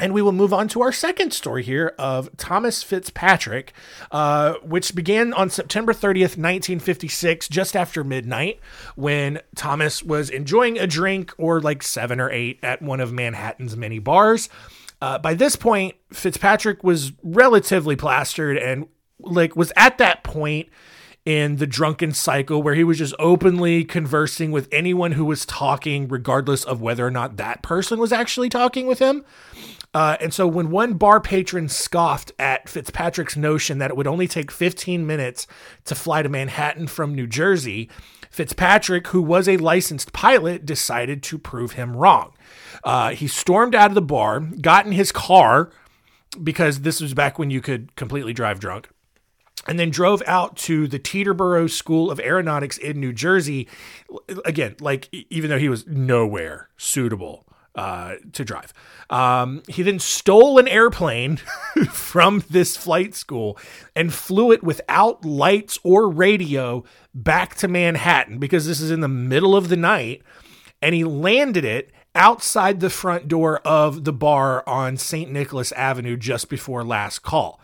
And 0.00 0.12
we 0.12 0.22
will 0.22 0.32
move 0.32 0.52
on 0.52 0.66
to 0.68 0.82
our 0.82 0.90
second 0.90 1.32
story 1.32 1.62
here 1.62 1.94
of 1.98 2.36
Thomas 2.36 2.82
Fitzpatrick, 2.82 3.72
uh, 4.10 4.54
which 4.54 4.92
began 4.94 5.32
on 5.34 5.50
September 5.50 5.92
30th, 5.92 6.36
1956, 6.36 7.48
just 7.48 7.76
after 7.76 8.02
midnight, 8.02 8.58
when 8.96 9.40
Thomas 9.54 10.02
was 10.02 10.30
enjoying 10.30 10.78
a 10.78 10.88
drink 10.88 11.32
or 11.38 11.60
like 11.60 11.82
seven 11.84 12.18
or 12.18 12.28
eight 12.30 12.58
at 12.60 12.82
one 12.82 12.98
of 12.98 13.12
Manhattan's 13.12 13.76
many 13.76 14.00
bars. 14.00 14.48
Uh, 15.00 15.18
by 15.18 15.34
this 15.34 15.54
point, 15.54 15.94
Fitzpatrick 16.12 16.82
was 16.82 17.12
relatively 17.22 17.94
plastered 17.94 18.56
and 18.56 18.88
like 19.20 19.54
was 19.54 19.72
at 19.76 19.98
that 19.98 20.24
point 20.24 20.68
in 21.24 21.56
the 21.56 21.66
drunken 21.66 22.12
cycle 22.12 22.62
where 22.62 22.74
he 22.74 22.84
was 22.84 22.98
just 22.98 23.14
openly 23.18 23.84
conversing 23.84 24.50
with 24.50 24.68
anyone 24.70 25.12
who 25.12 25.24
was 25.24 25.46
talking, 25.46 26.06
regardless 26.06 26.64
of 26.64 26.82
whether 26.82 27.06
or 27.06 27.10
not 27.10 27.36
that 27.36 27.62
person 27.62 27.98
was 27.98 28.12
actually 28.12 28.48
talking 28.48 28.86
with 28.86 28.98
him. 28.98 29.24
Uh, 29.94 30.16
and 30.20 30.34
so 30.34 30.46
when 30.46 30.70
one 30.70 30.94
bar 30.94 31.20
patron 31.20 31.68
scoffed 31.68 32.32
at 32.38 32.68
Fitzpatrick's 32.68 33.36
notion 33.36 33.78
that 33.78 33.90
it 33.90 33.96
would 33.96 34.08
only 34.08 34.26
take 34.26 34.50
15 34.50 35.06
minutes 35.06 35.46
to 35.84 35.94
fly 35.94 36.20
to 36.20 36.28
Manhattan 36.28 36.88
from 36.88 37.14
New 37.14 37.28
Jersey, 37.28 37.88
Fitzpatrick, 38.28 39.06
who 39.08 39.22
was 39.22 39.48
a 39.48 39.56
licensed 39.56 40.12
pilot, 40.12 40.66
decided 40.66 41.22
to 41.22 41.38
prove 41.38 41.72
him 41.72 41.96
wrong. 41.96 42.32
Uh, 42.82 43.10
he 43.10 43.28
stormed 43.28 43.74
out 43.74 43.92
of 43.92 43.94
the 43.94 44.02
bar, 44.02 44.40
got 44.40 44.84
in 44.84 44.92
his 44.92 45.12
car, 45.12 45.70
because 46.42 46.80
this 46.80 47.00
was 47.00 47.14
back 47.14 47.38
when 47.38 47.50
you 47.50 47.60
could 47.60 47.94
completely 47.94 48.32
drive 48.32 48.58
drunk, 48.58 48.88
and 49.66 49.78
then 49.78 49.90
drove 49.90 50.22
out 50.26 50.56
to 50.56 50.86
the 50.86 50.98
Teterboro 50.98 51.70
School 51.70 52.10
of 52.10 52.20
Aeronautics 52.20 52.78
in 52.78 53.00
New 53.00 53.12
Jersey. 53.12 53.68
Again, 54.44 54.76
like, 54.80 55.08
even 55.30 55.50
though 55.50 55.58
he 55.58 55.68
was 55.68 55.86
nowhere 55.86 56.68
suitable 56.76 57.46
uh, 57.74 58.14
to 58.32 58.44
drive. 58.44 58.72
Um, 59.10 59.62
he 59.68 59.82
then 59.82 59.98
stole 59.98 60.58
an 60.58 60.68
airplane 60.68 61.36
from 61.92 62.44
this 62.48 62.76
flight 62.76 63.14
school 63.14 63.58
and 63.96 64.14
flew 64.14 64.52
it 64.52 64.62
without 64.62 65.24
lights 65.24 65.78
or 65.82 66.08
radio 66.08 66.84
back 67.12 67.56
to 67.56 67.68
Manhattan 67.68 68.38
because 68.38 68.66
this 68.66 68.80
is 68.80 68.90
in 68.90 69.00
the 69.00 69.08
middle 69.08 69.56
of 69.56 69.68
the 69.68 69.76
night. 69.76 70.22
And 70.80 70.94
he 70.94 71.02
landed 71.02 71.64
it 71.64 71.90
outside 72.14 72.78
the 72.78 72.90
front 72.90 73.26
door 73.26 73.58
of 73.60 74.04
the 74.04 74.12
bar 74.12 74.62
on 74.68 74.96
St. 74.96 75.30
Nicholas 75.30 75.72
Avenue 75.72 76.16
just 76.16 76.48
before 76.48 76.84
last 76.84 77.20
call. 77.20 77.60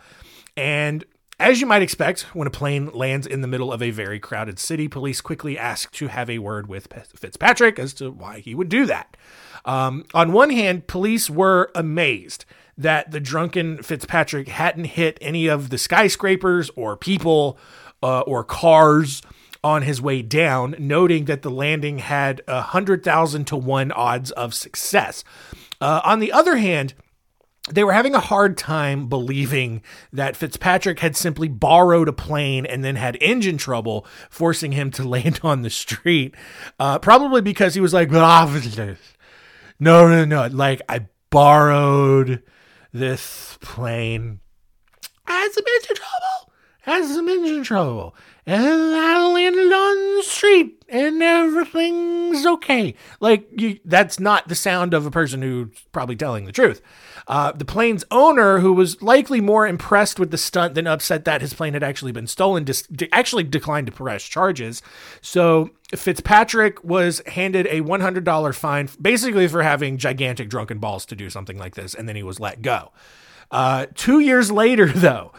And 0.57 1.05
as 1.41 1.59
you 1.59 1.67
might 1.67 1.81
expect, 1.81 2.21
when 2.35 2.47
a 2.47 2.51
plane 2.51 2.91
lands 2.93 3.27
in 3.27 3.41
the 3.41 3.47
middle 3.47 3.73
of 3.73 3.81
a 3.81 3.91
very 3.91 4.19
crowded 4.19 4.59
city, 4.59 4.87
police 4.87 5.21
quickly 5.21 5.57
ask 5.57 5.91
to 5.93 6.07
have 6.07 6.29
a 6.29 6.39
word 6.39 6.67
with 6.67 6.87
Fitzpatrick 7.15 7.79
as 7.79 7.93
to 7.95 8.11
why 8.11 8.39
he 8.39 8.55
would 8.55 8.69
do 8.69 8.85
that. 8.85 9.17
Um, 9.65 10.05
on 10.13 10.31
one 10.31 10.49
hand, 10.49 10.87
police 10.87 11.29
were 11.29 11.71
amazed 11.75 12.45
that 12.77 13.11
the 13.11 13.19
drunken 13.19 13.81
Fitzpatrick 13.83 14.47
hadn't 14.47 14.85
hit 14.85 15.17
any 15.21 15.47
of 15.47 15.69
the 15.69 15.77
skyscrapers 15.77 16.69
or 16.75 16.95
people 16.95 17.57
uh, 18.01 18.21
or 18.21 18.43
cars 18.43 19.21
on 19.63 19.83
his 19.83 20.01
way 20.01 20.21
down, 20.21 20.75
noting 20.79 21.25
that 21.25 21.43
the 21.43 21.51
landing 21.51 21.99
had 21.99 22.41
a 22.47 22.61
hundred 22.61 23.03
thousand 23.03 23.45
to 23.45 23.55
one 23.55 23.91
odds 23.91 24.31
of 24.31 24.53
success. 24.53 25.23
Uh, 25.79 26.01
on 26.03 26.19
the 26.19 26.31
other 26.31 26.57
hand, 26.57 26.93
they 27.69 27.83
were 27.83 27.93
having 27.93 28.15
a 28.15 28.19
hard 28.19 28.57
time 28.57 29.07
believing 29.07 29.83
that 30.11 30.35
Fitzpatrick 30.35 30.99
had 30.99 31.15
simply 31.15 31.47
borrowed 31.47 32.07
a 32.07 32.13
plane 32.13 32.65
and 32.65 32.83
then 32.83 32.95
had 32.95 33.17
engine 33.21 33.57
trouble, 33.57 34.05
forcing 34.29 34.71
him 34.71 34.89
to 34.91 35.03
land 35.07 35.39
on 35.43 35.61
the 35.61 35.69
street. 35.69 36.33
Uh, 36.79 36.97
probably 36.97 37.41
because 37.41 37.75
he 37.75 37.81
was 37.81 37.93
like, 37.93 38.09
no, 38.09 40.07
no, 40.07 40.25
no. 40.25 40.47
Like 40.47 40.81
I 40.89 41.07
borrowed 41.29 42.41
this 42.91 43.57
plane. 43.61 44.39
I 45.27 45.33
had 45.33 45.51
some 45.51 45.63
engine 45.75 45.95
trouble. 45.95 46.20
Had 46.81 47.05
some 47.05 47.29
engine 47.29 47.63
trouble. 47.63 48.15
And 48.45 48.63
I 48.63 49.31
landed 49.31 49.71
on 49.71 50.17
the 50.17 50.23
street 50.23 50.83
and 50.89 51.21
everything's 51.21 52.45
okay. 52.45 52.95
Like 53.19 53.47
you, 53.55 53.79
that's 53.85 54.19
not 54.19 54.47
the 54.47 54.55
sound 54.55 54.95
of 54.95 55.05
a 55.05 55.11
person 55.11 55.43
who's 55.43 55.69
probably 55.91 56.15
telling 56.15 56.45
the 56.45 56.51
truth. 56.51 56.81
Uh, 57.27 57.51
the 57.51 57.65
plane's 57.65 58.03
owner, 58.09 58.59
who 58.59 58.73
was 58.73 58.99
likely 59.01 59.39
more 59.39 59.67
impressed 59.67 60.19
with 60.19 60.31
the 60.31 60.37
stunt 60.39 60.73
than 60.73 60.87
upset 60.87 61.23
that 61.25 61.41
his 61.41 61.53
plane 61.53 61.73
had 61.73 61.83
actually 61.83 62.11
been 62.11 62.25
stolen, 62.25 62.63
dis- 62.63 62.87
actually 63.11 63.43
declined 63.43 63.85
to 63.85 63.93
press 63.93 64.23
charges. 64.23 64.81
So 65.21 65.69
Fitzpatrick 65.95 66.83
was 66.83 67.21
handed 67.27 67.67
a 67.67 67.81
$100 67.81 68.55
fine, 68.55 68.89
basically 68.99 69.47
for 69.47 69.61
having 69.61 69.97
gigantic 69.97 70.49
drunken 70.49 70.79
balls 70.79 71.05
to 71.05 71.15
do 71.15 71.29
something 71.29 71.59
like 71.59 71.75
this, 71.75 71.93
and 71.93 72.09
then 72.09 72.15
he 72.15 72.23
was 72.23 72.39
let 72.39 72.63
go. 72.63 72.91
Uh, 73.51 73.85
two 73.93 74.19
years 74.19 74.51
later, 74.51 74.87
though, 74.87 75.31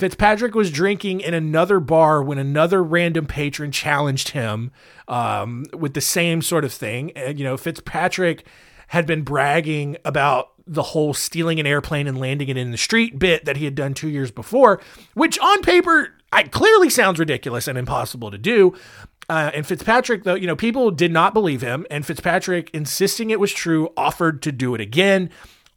Fitzpatrick 0.00 0.54
was 0.54 0.70
drinking 0.70 1.20
in 1.20 1.34
another 1.34 1.78
bar 1.78 2.22
when 2.22 2.38
another 2.38 2.82
random 2.82 3.26
patron 3.26 3.70
challenged 3.70 4.30
him 4.30 4.70
um, 5.08 5.66
with 5.74 5.92
the 5.92 6.00
same 6.00 6.40
sort 6.40 6.64
of 6.64 6.72
thing. 6.72 7.10
And, 7.12 7.38
you 7.38 7.44
know, 7.44 7.58
Fitzpatrick 7.58 8.46
had 8.88 9.04
been 9.04 9.20
bragging 9.20 9.98
about 10.02 10.52
the 10.66 10.82
whole 10.82 11.12
stealing 11.12 11.60
an 11.60 11.66
airplane 11.66 12.06
and 12.06 12.18
landing 12.18 12.48
it 12.48 12.56
in 12.56 12.70
the 12.70 12.78
street 12.78 13.18
bit 13.18 13.44
that 13.44 13.58
he 13.58 13.66
had 13.66 13.74
done 13.74 13.92
two 13.92 14.08
years 14.08 14.30
before, 14.30 14.80
which 15.12 15.38
on 15.38 15.60
paper 15.60 16.14
I, 16.32 16.44
clearly 16.44 16.88
sounds 16.88 17.18
ridiculous 17.18 17.68
and 17.68 17.76
impossible 17.76 18.30
to 18.30 18.38
do. 18.38 18.74
Uh, 19.28 19.50
and 19.52 19.66
Fitzpatrick, 19.66 20.24
though, 20.24 20.34
you 20.34 20.46
know, 20.46 20.56
people 20.56 20.90
did 20.90 21.12
not 21.12 21.34
believe 21.34 21.60
him, 21.60 21.86
and 21.90 22.06
Fitzpatrick, 22.06 22.70
insisting 22.72 23.28
it 23.30 23.38
was 23.38 23.52
true, 23.52 23.92
offered 23.98 24.40
to 24.42 24.50
do 24.50 24.74
it 24.74 24.80
again. 24.80 25.28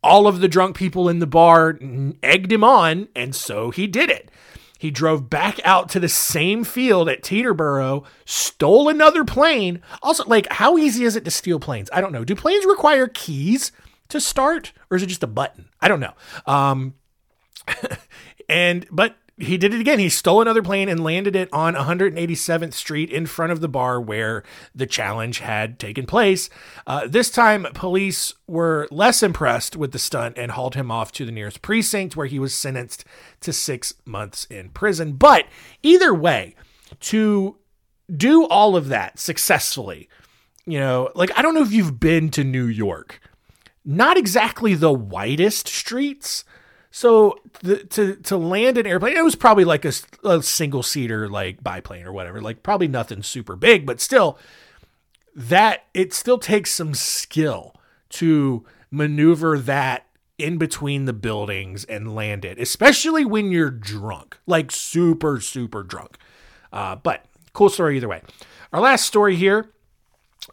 All 0.04 0.28
of 0.28 0.42
the 0.42 0.48
drunk 0.48 0.76
people 0.76 1.08
in 1.10 1.20
the 1.20 1.28
bar 1.28 1.80
egged 2.22 2.52
him 2.52 2.64
on, 2.64 3.08
and 3.16 3.36
so 3.36 3.72
he 3.72 3.88
did 3.88 4.10
it. 4.10 4.30
He 4.78 4.92
drove 4.92 5.30
back 5.30 5.62
out 5.64 5.88
to 5.90 6.00
the 6.00 6.10
same 6.10 6.66
field 6.66 7.08
at 7.08 7.24
Teterboro, 7.24 8.04
stole 8.26 8.90
another 8.90 9.24
plane. 9.24 9.82
Also, 10.02 10.26
like, 10.26 10.52
how 10.52 10.78
easy 10.78 11.06
is 11.06 11.16
it 11.16 11.24
to 11.24 11.32
steal 11.32 11.60
planes? 11.60 11.90
I 11.94 12.02
don't 12.02 12.12
know. 12.12 12.26
Do 12.26 12.36
planes 12.36 12.66
require 12.66 13.08
keys? 13.08 13.72
to 14.14 14.22
start, 14.22 14.74
or 14.90 14.98
is 14.98 15.04
it 15.04 15.08
just 15.08 15.24
a 15.24 15.28
button? 15.28 15.70
I 15.82 15.88
don't 15.88 16.00
know. 16.00 16.14
Um, 16.46 16.94
and 18.50 18.86
but 18.92 19.16
he 19.44 19.58
did 19.58 19.74
it 19.74 19.80
again. 19.80 20.00
He 20.00 20.10
stole 20.10 20.42
another 20.42 20.62
plane 20.62 20.90
and 20.90 21.04
landed 21.04 21.36
it 21.36 21.50
on 21.54 21.76
187th 21.76 22.74
Street 22.74 23.10
in 23.10 23.26
front 23.26 23.52
of 23.52 23.62
the 23.62 23.68
bar 23.68 24.02
where 24.02 24.44
the 24.74 24.86
challenge 24.86 25.40
had 25.40 25.80
taken 25.80 26.06
place. 26.06 26.50
Uh, 26.88 27.08
this 27.08 27.30
time, 27.30 27.68
police 27.74 28.34
were 28.48 28.88
less 28.92 29.22
impressed 29.22 29.76
with 29.76 29.92
the 29.92 30.00
stunt 30.00 30.38
and 30.38 30.52
hauled 30.52 30.76
him 30.76 30.90
off 30.90 31.12
to 31.14 31.26
the 31.26 31.32
nearest 31.32 31.62
precinct 31.62 32.16
where 32.16 32.28
he 32.28 32.40
was 32.40 32.54
sentenced 32.54 33.06
to 33.42 33.54
six 33.54 33.94
months 34.06 34.46
in 34.46 34.70
prison. 34.70 35.14
But 35.14 35.46
either 35.82 36.14
way, 36.14 36.56
to 37.02 37.58
do 38.16 38.46
all 38.48 38.76
of 38.76 38.90
that 38.90 39.20
successfully, 39.20 40.10
you 40.66 40.80
know, 40.80 41.12
like 41.16 41.32
I 41.38 41.42
don't 41.42 41.54
know 41.54 41.62
if 41.62 41.72
you've 41.72 42.00
been 42.00 42.30
to 42.32 42.44
New 42.44 42.66
York, 42.66 43.20
not 43.86 44.18
exactly 44.18 44.74
the 44.76 44.94
widest 44.94 45.68
streets 45.68 46.46
so 46.96 47.40
the, 47.64 47.78
to 47.86 48.18
to 48.18 48.38
land 48.38 48.78
an 48.78 48.86
airplane, 48.86 49.18
it 49.18 49.24
was 49.24 49.34
probably 49.34 49.66
like 49.66 49.84
a, 49.84 49.92
a 50.24 50.44
single 50.44 50.84
seater 50.84 51.28
like 51.28 51.64
biplane 51.64 52.06
or 52.06 52.14
whatever, 52.14 52.40
like 52.40 52.62
probably 52.62 52.88
nothing 52.88 53.24
super 53.24 53.56
big, 53.56 53.84
but 53.88 54.00
still, 54.00 54.38
that 55.36 55.86
it 55.96 56.14
still 56.14 56.38
takes 56.38 56.70
some 56.70 56.94
skill 56.94 57.76
to 58.10 58.64
maneuver 58.92 59.58
that 59.58 60.06
in 60.38 60.60
between 60.60 61.06
the 61.06 61.14
buildings 61.14 61.84
and 61.86 62.14
land 62.14 62.46
it, 62.46 62.60
especially 62.60 63.26
when 63.26 63.52
you're 63.52 63.72
drunk, 63.72 64.38
like 64.46 64.70
super 64.70 65.42
super 65.42 65.82
drunk. 65.82 66.20
Uh, 66.72 66.96
but 66.96 67.26
cool 67.54 67.70
story 67.70 67.98
either 67.98 68.08
way. 68.08 68.22
Our 68.72 68.82
last 68.82 69.08
story 69.08 69.36
here 69.36 69.73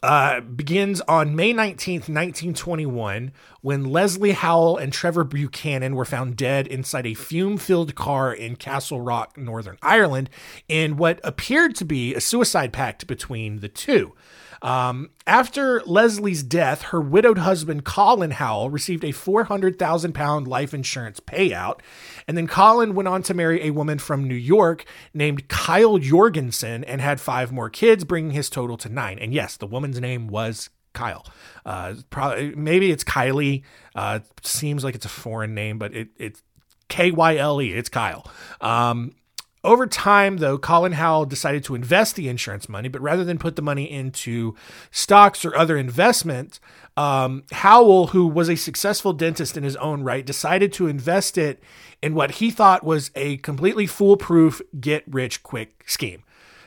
uh, 0.02 0.40
begins 0.40 1.00
on 1.02 1.37
May 1.37 1.52
19th, 1.52 2.09
1921, 2.09 3.32
when 3.61 3.85
Leslie 3.85 4.32
Howell 4.32 4.78
and 4.78 4.92
Trevor 4.92 5.25
Buchanan 5.25 5.94
were 5.94 6.04
found 6.04 6.37
dead 6.37 6.66
inside 6.66 7.06
a 7.06 7.14
fume 7.14 7.59
filled 7.59 7.94
car 7.94 8.32
in 8.32 8.56
Castle 8.56 9.00
Rock, 9.00 9.37
Northern 9.37 9.78
Ireland, 9.82 10.30
in 10.68 10.97
what 10.97 11.20
appeared 11.25 11.75
to 11.76 11.85
be 11.85 12.14
a 12.14 12.20
suicide 12.20 12.73
pact 12.73 13.06
between 13.06 13.61
the 13.61 13.68
two. 13.68 14.14
Um, 14.62 15.11
after 15.26 15.82
Leslie's 15.87 16.42
death, 16.42 16.82
her 16.82 17.00
widowed 17.00 17.38
husband, 17.38 17.85
Colin 17.85 18.32
Howell, 18.32 18.70
received 18.70 19.04
a 19.04 19.12
400,000 19.12 20.12
pound 20.12 20.47
life 20.47 20.75
insurance 20.75 21.18
payout. 21.20 21.80
And 22.26 22.37
then 22.37 22.47
Colin 22.47 22.94
went 22.94 23.09
on 23.09 23.23
to 23.25 23.35
marry 23.35 23.62
a 23.62 23.70
woman 23.70 23.99
from 23.99 24.28
New 24.28 24.35
York 24.35 24.85
named 25.14 25.49
Kyle 25.49 25.99
Jorgensen 25.99 26.85
and 26.85 27.00
had 27.00 27.20
five 27.20 27.52
more 27.52 27.70
kids, 27.70 28.04
bringing 28.04 28.32
his 28.32 28.50
total 28.50 28.76
to 28.78 28.88
nine. 28.88 29.18
And 29.18 29.32
yes, 29.32 29.56
the 29.56 29.66
woman's 29.80 30.00
name 30.00 30.28
was 30.28 30.68
Kyle. 30.92 31.25
Uh, 31.64 31.94
probably 32.10 32.54
maybe 32.54 32.90
it's 32.90 33.04
Kylie. 33.04 33.62
Uh, 33.94 34.20
seems 34.42 34.84
like 34.84 34.94
it's 34.94 35.06
a 35.06 35.10
foreign 35.10 35.54
name, 35.54 35.78
but 35.78 35.94
it, 35.94 36.08
it's 36.18 36.42
K 36.88 37.10
Y 37.10 37.37
L 37.37 37.62
E. 37.62 37.72
It's 37.72 37.88
Kyle. 37.88 38.30
Um, 38.60 39.14
over 39.62 39.87
time, 39.87 40.38
though, 40.38 40.58
Colin 40.58 40.92
Howell 40.92 41.26
decided 41.26 41.64
to 41.64 41.75
invest 41.75 42.16
the 42.16 42.28
insurance 42.28 42.68
money, 42.68 42.88
but 42.88 43.00
rather 43.00 43.25
than 43.25 43.38
put 43.38 43.56
the 43.56 43.62
money 43.62 43.90
into 43.90 44.54
stocks 44.90 45.44
or 45.44 45.54
other 45.54 45.76
investments, 45.76 46.60
um, 46.96 47.44
Howell, 47.52 48.08
who 48.08 48.26
was 48.26 48.49
a 48.49 48.56
successful 48.56 49.12
dentist 49.12 49.56
in 49.56 49.62
his 49.62 49.76
own 49.76 50.02
right, 50.02 50.25
decided 50.25 50.72
to 50.75 50.87
invest 50.87 51.37
it 51.37 51.62
in 52.02 52.14
what 52.14 52.32
he 52.32 52.50
thought 52.50 52.84
was 52.84 53.10
a 53.14 53.37
completely 53.38 53.87
foolproof 53.87 54.62
get 54.80 55.04
rich 55.06 55.42
quick 55.42 55.84
scheme. 55.87 56.22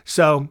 So 0.05 0.49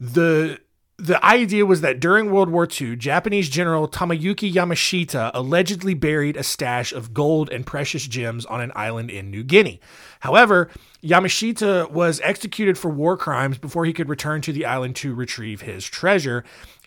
the 0.00 0.58
the 0.98 1.22
idea 1.24 1.66
was 1.66 1.82
that 1.82 2.00
during 2.00 2.30
World 2.30 2.48
War 2.48 2.66
II, 2.68 2.96
Japanese 2.96 3.50
General 3.50 3.86
Tomoyuki 3.86 4.50
Yamashita 4.50 5.30
allegedly 5.34 5.92
buried 5.92 6.38
a 6.38 6.42
stash 6.42 6.92
of 6.92 7.12
gold 7.12 7.50
and 7.50 7.66
precious 7.66 8.06
gems 8.06 8.46
on 8.46 8.62
an 8.62 8.72
island 8.74 9.10
in 9.10 9.30
New 9.30 9.44
Guinea. 9.44 9.78
However, 10.20 10.70
Yamashita 11.02 11.90
was 11.90 12.20
executed 12.24 12.78
for 12.78 12.88
war 12.90 13.18
crimes 13.18 13.58
before 13.58 13.84
he 13.84 13.92
could 13.92 14.08
return 14.08 14.40
to 14.40 14.52
the 14.52 14.64
island 14.64 14.96
to 14.96 15.14
retrieve 15.14 15.60
his 15.60 15.84
treasure. 15.84 16.44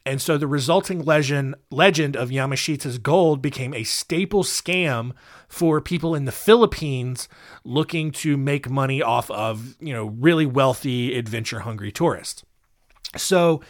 And 0.08 0.20
so 0.20 0.40
the 0.40 0.48
resulting 0.48 1.04
legend, 1.04 1.54
legend 1.70 2.18
of 2.18 2.30
Yamashita's 2.30 2.98
gold 2.98 3.44
became 3.44 3.76
a 3.76 3.84
staple 3.84 4.44
scam 4.44 5.12
for 5.48 5.82
people 5.82 6.16
in 6.16 6.26
the 6.26 6.32
Philippines 6.32 7.30
looking 7.64 8.10
to 8.12 8.38
make 8.38 8.72
money 8.72 9.04
off 9.04 9.30
of, 9.30 9.76
you 9.80 9.94
know, 9.94 10.06
really 10.06 10.48
wealthy, 10.48 11.16
adventure 11.16 11.60
hungry 11.60 11.92
tourists. 11.92 12.44
So 13.18 13.62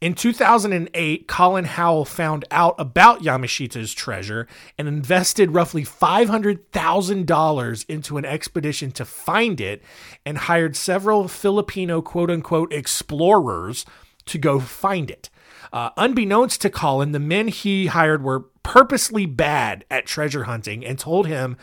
in 0.00 0.14
2008, 0.14 1.26
Colin 1.26 1.64
Howell 1.64 2.04
found 2.04 2.44
out 2.50 2.74
about 2.78 3.22
Yamashita's 3.22 3.92
treasure 3.92 4.46
and 4.76 4.86
invested 4.86 5.52
roughly 5.52 5.84
$500,000 5.84 7.84
into 7.88 8.16
an 8.16 8.24
expedition 8.24 8.92
to 8.92 9.04
find 9.04 9.60
it 9.60 9.82
and 10.24 10.38
hired 10.38 10.76
several 10.76 11.26
Filipino 11.26 12.00
quote 12.00 12.30
unquote 12.30 12.72
explorers 12.72 13.84
to 14.26 14.38
go 14.38 14.60
find 14.60 15.10
it. 15.10 15.30
Uh, 15.72 15.90
unbeknownst 15.96 16.60
to 16.62 16.70
Colin, 16.70 17.12
the 17.12 17.18
men 17.18 17.48
he 17.48 17.86
hired 17.86 18.22
were 18.22 18.40
purposely 18.62 19.26
bad 19.26 19.84
at 19.90 20.06
treasure 20.06 20.44
hunting 20.44 20.84
and 20.84 20.98
told 20.98 21.26
him 21.26 21.56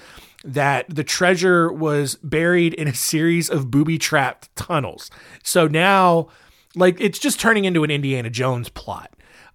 that 0.43 0.86
the 0.93 1.04
treasure 1.04 1.71
was 1.71 2.15
buried 2.15 2.74
in 2.74 2.88
a 2.88 2.93
series 2.93 3.50
of 3.50 3.71
booby 3.71 3.98
trapped 3.98 4.54
tunnels. 4.56 5.10
So 5.43 5.67
now 5.67 6.28
like 6.75 6.99
it's 6.99 7.19
just 7.19 7.39
turning 7.39 7.65
into 7.65 7.83
an 7.83 7.91
Indiana 7.91 8.29
Jones 8.29 8.69
plot. 8.69 9.11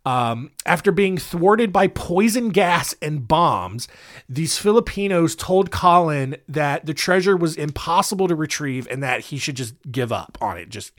Um, 0.06 0.50
after 0.64 0.92
being 0.92 1.18
thwarted 1.18 1.74
by 1.74 1.86
poison 1.86 2.48
gas 2.48 2.94
and 3.02 3.28
bombs, 3.28 3.86
these 4.30 4.56
Filipinos 4.56 5.36
told 5.36 5.70
Colin 5.70 6.36
that 6.48 6.86
the 6.86 6.94
treasure 6.94 7.36
was 7.36 7.54
impossible 7.54 8.26
to 8.28 8.34
retrieve 8.34 8.88
and 8.90 9.02
that 9.02 9.20
he 9.20 9.36
should 9.36 9.56
just 9.56 9.74
give 9.92 10.10
up 10.10 10.38
on 10.40 10.56
it. 10.56 10.70
Just 10.70 10.92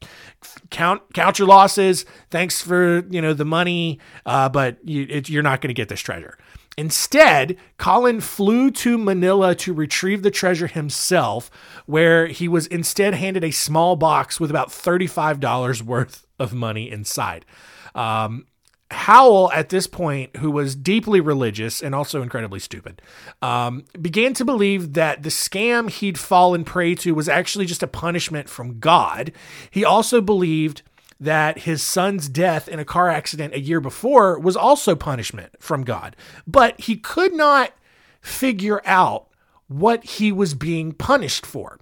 count 0.69 1.01
count 1.15 1.39
your 1.39 1.47
losses. 1.47 2.05
Thanks 2.29 2.61
for 2.61 3.03
you 3.09 3.21
know 3.21 3.33
the 3.33 3.45
money, 3.45 3.99
uh, 4.27 4.49
but 4.49 4.77
you, 4.87 5.07
it, 5.09 5.29
you're 5.29 5.41
not 5.41 5.61
going 5.61 5.69
to 5.69 5.73
get 5.73 5.89
this 5.89 6.01
treasure. 6.01 6.37
Instead, 6.77 7.57
Colin 7.77 8.21
flew 8.21 8.71
to 8.71 8.97
Manila 8.97 9.53
to 9.55 9.73
retrieve 9.73 10.23
the 10.23 10.31
treasure 10.31 10.67
himself, 10.67 11.51
where 11.85 12.27
he 12.27 12.47
was 12.47 12.67
instead 12.67 13.13
handed 13.13 13.43
a 13.43 13.51
small 13.51 13.95
box 13.95 14.39
with 14.39 14.49
about 14.49 14.69
$35 14.69 15.81
worth 15.81 16.25
of 16.39 16.53
money 16.53 16.89
inside. 16.89 17.45
Um, 17.93 18.45
Howell, 18.91 19.51
at 19.53 19.69
this 19.69 19.87
point, 19.87 20.35
who 20.37 20.51
was 20.51 20.75
deeply 20.75 21.21
religious 21.21 21.81
and 21.81 21.95
also 21.95 22.21
incredibly 22.21 22.59
stupid, 22.59 23.01
um, 23.41 23.85
began 24.01 24.33
to 24.33 24.45
believe 24.45 24.93
that 24.93 25.23
the 25.23 25.29
scam 25.29 25.89
he'd 25.89 26.19
fallen 26.19 26.63
prey 26.63 26.95
to 26.95 27.13
was 27.15 27.29
actually 27.29 27.65
just 27.65 27.83
a 27.83 27.87
punishment 27.87 28.49
from 28.49 28.79
God. 28.79 29.31
He 29.69 29.85
also 29.85 30.19
believed 30.19 30.81
that 31.21 31.59
his 31.59 31.83
son's 31.83 32.27
death 32.27 32.67
in 32.67 32.79
a 32.79 32.85
car 32.85 33.07
accident 33.07 33.53
a 33.53 33.59
year 33.59 33.79
before 33.79 34.39
was 34.39 34.57
also 34.57 34.95
punishment 34.95 35.53
from 35.59 35.83
God. 35.83 36.15
But 36.47 36.81
he 36.81 36.97
could 36.97 37.31
not 37.31 37.73
figure 38.21 38.81
out 38.85 39.27
what 39.67 40.03
he 40.03 40.31
was 40.31 40.55
being 40.55 40.91
punished 40.91 41.45
for. 41.45 41.79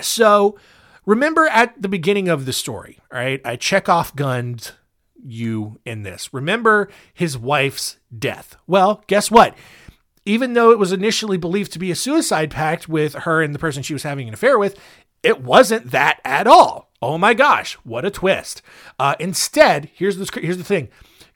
So 0.00 0.58
remember 1.04 1.46
at 1.48 1.80
the 1.80 1.88
beginning 1.88 2.28
of 2.30 2.46
the 2.46 2.52
story, 2.54 2.98
right? 3.12 3.42
I 3.44 3.56
Chekhov 3.56 4.16
gunned 4.16 4.72
you 5.22 5.78
in 5.84 6.02
this. 6.02 6.32
Remember 6.32 6.88
his 7.12 7.36
wife's 7.36 7.98
death. 8.16 8.56
Well, 8.66 9.04
guess 9.06 9.30
what? 9.30 9.54
Even 10.24 10.54
though 10.54 10.70
it 10.70 10.78
was 10.78 10.92
initially 10.92 11.36
believed 11.36 11.72
to 11.72 11.78
be 11.78 11.90
a 11.90 11.96
suicide 11.96 12.50
pact 12.50 12.88
with 12.88 13.14
her 13.14 13.42
and 13.42 13.54
the 13.54 13.58
person 13.58 13.82
she 13.82 13.92
was 13.92 14.04
having 14.04 14.28
an 14.28 14.34
affair 14.34 14.58
with, 14.58 14.78
it 15.22 15.42
wasn't 15.42 15.90
that 15.90 16.20
at 16.24 16.46
all. 16.46 16.90
Oh 17.00 17.18
my 17.18 17.34
gosh, 17.34 17.74
what 17.84 18.04
a 18.04 18.10
twist. 18.10 18.62
Uh, 18.98 19.14
instead, 19.18 19.90
here's 19.92 20.16
the, 20.16 20.40
here's 20.40 20.58
the 20.58 20.64
thing 20.64 20.88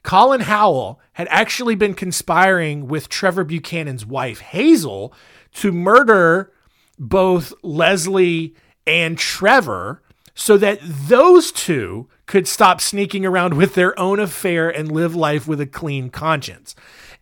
Colin 0.03 0.41
Howell 0.41 0.99
had 1.13 1.27
actually 1.29 1.75
been 1.75 1.93
conspiring 1.93 2.87
with 2.87 3.09
Trevor 3.09 3.43
Buchanan's 3.43 4.05
wife, 4.05 4.39
Hazel, 4.39 5.13
to 5.55 5.71
murder 5.71 6.51
both 6.97 7.53
Leslie 7.61 8.55
and 8.85 9.17
Trevor 9.17 10.01
so 10.33 10.57
that 10.57 10.79
those 10.81 11.51
two 11.51 12.07
could 12.25 12.47
stop 12.47 12.79
sneaking 12.79 13.25
around 13.25 13.55
with 13.55 13.73
their 13.75 13.97
own 13.99 14.19
affair 14.19 14.69
and 14.69 14.91
live 14.91 15.15
life 15.15 15.47
with 15.47 15.59
a 15.59 15.65
clean 15.65 16.09
conscience. 16.09 16.75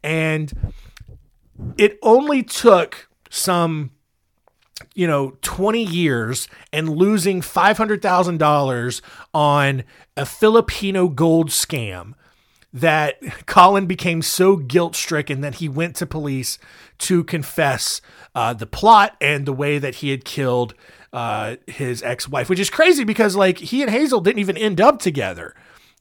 And 0.04 0.74
it 1.78 1.98
only 2.04 2.44
took 2.44 3.10
some 3.30 3.92
you 4.94 5.08
know 5.08 5.38
20 5.42 5.84
years 5.84 6.48
and 6.74 6.90
losing 6.90 7.42
$500,000 7.42 9.02
on 9.34 9.84
a 10.18 10.26
Filipino 10.26 11.08
gold 11.08 11.50
scam 11.50 12.14
that 12.74 13.46
Colin 13.46 13.86
became 13.86 14.22
so 14.22 14.58
guilt 14.58 14.96
stricken 14.96 15.40
that 15.40 15.56
he 15.56 15.70
went 15.70 15.96
to 15.96 16.06
police 16.06 16.60
to 16.98 17.24
confess 17.24 18.02
uh, 18.36 18.54
the 18.54 18.66
plot 18.66 19.16
and 19.22 19.46
the 19.46 19.54
way 19.54 19.78
that 19.80 19.96
he 19.96 20.10
had 20.10 20.26
killed 20.26 20.74
uh, 21.14 21.56
his 21.68 22.04
ex 22.04 22.28
wife, 22.28 22.50
which 22.50 22.60
is 22.60 22.70
crazy 22.70 23.06
because 23.06 23.38
like 23.38 23.60
he 23.60 23.82
and 23.82 23.90
Hazel 23.90 24.20
didn't 24.20 24.40
even 24.40 24.58
end 24.58 24.82
up 24.82 25.00
together. 25.00 25.56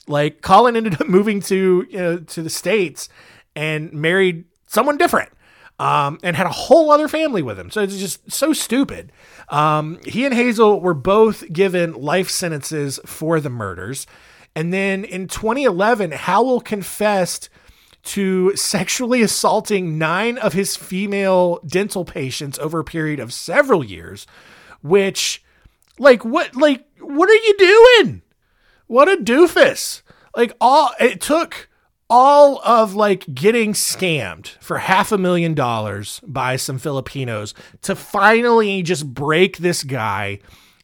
Like 0.09 0.43
Colin 0.43 0.77
ended 0.77 1.01
up 1.01 1.09
moving 1.09 1.41
to 1.43 1.87
you 1.89 1.99
know 1.99 2.19
to 2.19 2.43
the 2.43 2.51
states 2.51 3.09
and 3.55 3.93
married 3.93 4.45
someone 4.67 4.97
different. 4.99 5.31
Um, 5.79 6.19
and 6.23 6.37
had 6.37 6.47
a 6.47 6.51
whole 6.51 6.91
other 6.91 7.09
family 7.09 7.43
with 7.43 7.59
him. 7.59 7.71
So 7.71 7.83
it's 7.83 7.99
just 7.99 8.31
so 8.31 8.53
stupid. 8.53 9.13
Um, 9.49 9.99
he 10.05 10.25
and 10.25 10.35
Hazel 10.35 10.81
were 10.81 10.95
both 10.95 11.53
given 11.53 11.93
life 11.95 12.31
sentences 12.31 13.01
for 13.05 13.41
the 13.41 13.51
murders. 13.51 14.07
And 14.55 14.73
then 14.73 15.05
in 15.05 15.27
2011, 15.27 16.13
Howell 16.13 16.61
confessed 16.61 17.49
to 18.05 18.55
sexually 18.55 19.23
assaulting 19.23 19.99
nine 19.99 20.39
of 20.39 20.53
his 20.53 20.77
female 20.77 21.61
dental 21.67 22.05
patients 22.05 22.59
over 22.59 22.79
a 22.79 22.85
period 22.85 23.19
of 23.19 23.33
several 23.33 23.83
years, 23.83 24.27
which, 24.83 25.43
like, 25.99 26.25
what, 26.25 26.55
like, 26.55 26.85
what 27.01 27.31
are 27.31 27.35
you 27.35 27.57
doing? 27.57 28.23
What 28.87 29.09
a 29.09 29.17
doofus. 29.17 30.03
Like, 30.37 30.55
all, 30.61 30.91
it 31.01 31.21
took 31.21 31.69
all 32.11 32.61
of 32.65 32.95
like 32.95 33.25
getting 33.35 33.73
scammed 33.73 34.49
for 34.61 34.79
half 34.79 35.13
a 35.13 35.19
million 35.19 35.55
dollars 35.55 36.21
by 36.27 36.57
some 36.57 36.79
Filipinos 36.79 37.55
to 37.83 37.97
finally 37.97 38.83
just 38.83 39.13
break 39.13 39.59
this 39.59 39.85
guy 39.85 40.39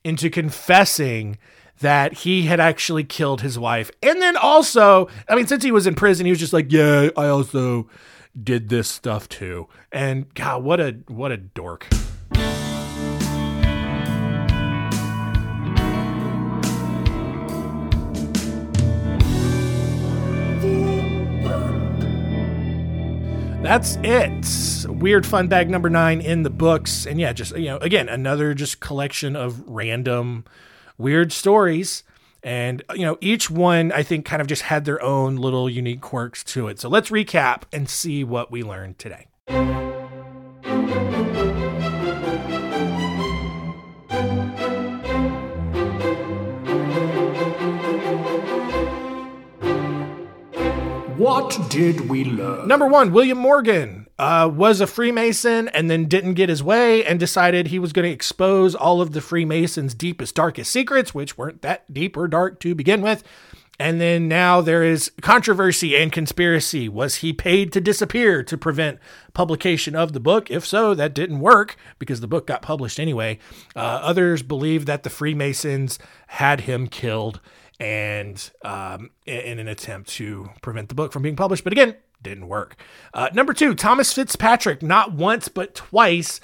into 0.05 0.31
confessing 0.31 1.39
that 1.81 2.13
he 2.13 2.43
had 2.43 2.61
actually 2.61 3.05
killed 3.05 3.41
his 3.41 3.59
wife. 3.59 3.91
And 4.03 4.21
then 4.21 4.37
also, 4.37 5.09
I 5.29 5.35
mean, 5.35 5.47
since 5.47 5.65
he 5.65 5.73
was 5.73 5.87
in 5.87 5.95
prison, 5.95 6.27
he 6.27 6.33
was 6.33 6.39
just 6.39 6.53
like, 6.53 6.71
yeah, 6.73 7.11
I 7.17 7.29
also 7.29 7.89
did 8.41 8.69
this 8.69 8.89
stuff 8.89 9.29
too. 9.29 9.69
And 9.91 10.33
God, 10.35 10.63
what 10.63 10.81
a 10.81 10.99
what 11.09 11.33
a 11.33 11.37
dork. 11.37 11.87
That's 23.71 23.99
it. 24.03 24.89
Weird 24.89 25.25
fun 25.25 25.47
bag 25.47 25.71
number 25.71 25.89
nine 25.89 26.21
in 26.21 26.43
the 26.43 26.51
books. 26.51 27.07
And 27.07 27.21
yeah, 27.21 27.33
just, 27.33 27.57
you 27.57 27.67
know, 27.67 27.77
again, 27.77 28.09
another 28.09 28.53
just 28.53 28.81
collection 28.81 29.37
of 29.37 29.63
random 29.65 30.45
weird 30.99 31.33
stories. 31.33 32.03
And, 32.43 32.83
you 32.97 33.07
know, 33.07 33.17
each 33.21 33.49
one 33.49 33.93
I 33.93 34.03
think 34.03 34.25
kind 34.25 34.43
of 34.43 34.49
just 34.49 34.63
had 34.63 34.87
their 34.87 35.01
own 35.01 35.37
little 35.37 35.71
unique 35.71 36.01
quirks 36.01 36.43
to 36.47 36.67
it. 36.67 36.81
So 36.81 36.89
let's 36.89 37.11
recap 37.11 37.63
and 37.73 37.89
see 37.89 38.25
what 38.25 38.51
we 38.51 38.65
learned 38.65 38.99
today. 38.99 39.29
What 51.21 51.69
did 51.69 52.09
we 52.09 52.25
learn? 52.25 52.67
Number 52.67 52.87
one, 52.87 53.13
William 53.13 53.37
Morgan 53.37 54.09
uh, 54.19 54.51
was 54.51 54.81
a 54.81 54.87
Freemason 54.87 55.69
and 55.69 55.91
then 55.91 56.07
didn't 56.07 56.33
get 56.33 56.49
his 56.49 56.63
way 56.63 57.05
and 57.05 57.21
decided 57.21 57.67
he 57.67 57.79
was 57.79 57.93
going 57.93 58.07
to 58.07 58.11
expose 58.11 58.75
all 58.75 59.03
of 59.03 59.13
the 59.13 59.21
Freemasons' 59.21 59.93
deepest, 59.93 60.35
darkest 60.35 60.71
secrets, 60.71 61.15
which 61.15 61.37
weren't 61.37 61.61
that 61.61 61.93
deep 61.93 62.17
or 62.17 62.27
dark 62.27 62.59
to 62.61 62.75
begin 62.75 63.03
with. 63.03 63.23
And 63.79 64.01
then 64.01 64.29
now 64.29 64.63
there 64.63 64.83
is 64.83 65.13
controversy 65.21 65.95
and 65.95 66.11
conspiracy. 66.11 66.89
Was 66.89 67.17
he 67.17 67.35
paid 67.35 67.71
to 67.75 67.83
disappear 67.83 68.43
to 68.43 68.57
prevent 68.57 68.99
publication 69.35 69.95
of 69.95 70.15
the 70.15 70.21
book? 70.21 70.51
If 70.51 70.65
so, 70.65 70.95
that 70.95 71.13
didn't 71.13 71.41
work 71.41 71.77
because 71.99 72.23
the 72.23 72.29
book 72.29 72.47
got 72.47 72.63
published 72.63 72.99
anyway. 72.99 73.39
Uh, 73.77 73.81
others 73.81 74.43
believe 74.43 74.87
that 74.87 75.03
the 75.03 75.11
Freemasons 75.11 75.99
had 76.29 76.63
him 76.63 76.87
killed 76.87 77.41
and 77.81 78.51
um, 78.63 79.11
in 79.27 79.59
an 79.59 79.67
attempt 79.67 80.11
to 80.11 80.51
prevent 80.61 80.91
the 80.91 80.95
book 80.95 81.13
from 81.13 81.23
being 81.23 81.37
published. 81.37 81.65
But 81.65 81.73
again, 81.73 81.97
didn't 82.23 82.47
work. 82.47 82.77
Uh, 83.15 83.31
number 83.33 83.55
two, 83.55 83.75
Thomas 83.75 84.13
Fitzpatrick, 84.13 84.83
not 84.83 85.13
once 85.13 85.49
but 85.49 85.75
twice, 85.75 86.41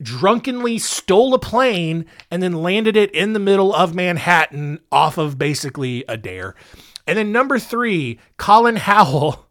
drunkenly 0.00 0.78
stole 0.78 1.34
a 1.34 1.38
plane 1.38 2.06
and 2.30 2.42
then 2.42 2.52
landed 2.52 2.96
it 2.96 3.10
in 3.10 3.32
the 3.32 3.40
middle 3.40 3.74
of 3.74 3.94
Manhattan 3.94 4.78
off 4.92 5.18
of 5.18 5.36
basically 5.36 6.04
a 6.08 6.16
dare. 6.16 6.54
And 7.06 7.18
then 7.18 7.32
number 7.32 7.58
three, 7.58 8.20
Colin 8.36 8.76
Howell 8.76 9.46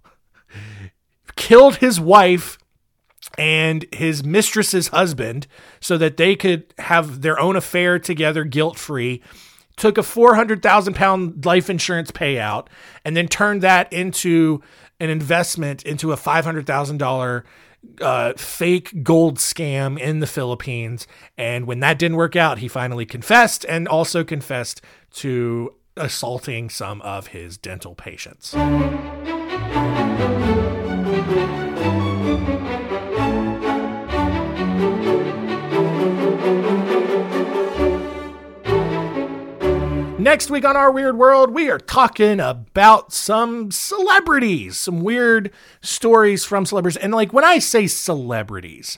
killed 1.36 1.78
his 1.78 2.00
wife 2.00 2.58
and 3.38 3.86
his 3.92 4.24
mistress's 4.24 4.90
husband 4.90 5.48
so 5.82 5.98
that 5.98 6.16
they 6.16 6.38
could 6.38 6.74
have 6.78 7.22
their 7.22 7.38
own 7.40 7.58
affair 7.58 8.00
together 8.00 8.46
guilt 8.46 8.78
free 8.78 9.22
took 9.78 9.98
a 9.98 10.04
400,000 10.04 10.94
pound 10.94 11.46
life 11.46 11.70
insurance 11.70 12.12
payout 12.12 12.68
and 13.04 13.16
then 13.16 13.28
turned 13.28 13.62
that 13.62 13.92
into 13.92 14.62
an 15.00 15.10
investment 15.10 15.84
into 15.84 16.12
a 16.12 16.16
$500,000 16.16 17.44
uh, 18.02 18.34
fake 18.34 19.04
gold 19.04 19.38
scam 19.38 20.00
in 20.00 20.20
the 20.20 20.28
Philippines. 20.28 21.08
And 21.38 21.68
when 21.68 21.80
that 21.82 22.00
didn't 22.00 22.18
work 22.18 22.36
out, 22.36 22.60
he 22.60 22.68
finally 22.68 23.06
confessed 23.06 23.66
and 23.68 23.88
also 23.88 24.24
confessed 24.24 24.82
to 25.16 25.74
assaulting 25.98 26.70
some 26.70 27.02
of 27.02 27.28
his 27.28 27.58
dental 27.58 27.96
patients. 27.96 28.56
Next 40.26 40.50
week 40.50 40.66
on 40.66 40.76
Our 40.76 40.90
Weird 40.90 41.20
World, 41.20 41.52
we 41.52 41.70
are 41.70 41.78
talking 41.78 42.40
about 42.40 43.14
some 43.14 43.70
celebrities, 43.70 44.76
some 44.76 45.02
weird 45.02 45.52
stories 45.82 46.44
from 46.44 46.66
celebrities. 46.66 46.98
And 46.98 47.14
like 47.14 47.32
when 47.32 47.44
I 47.44 47.60
say 47.60 47.86
celebrities, 47.86 48.98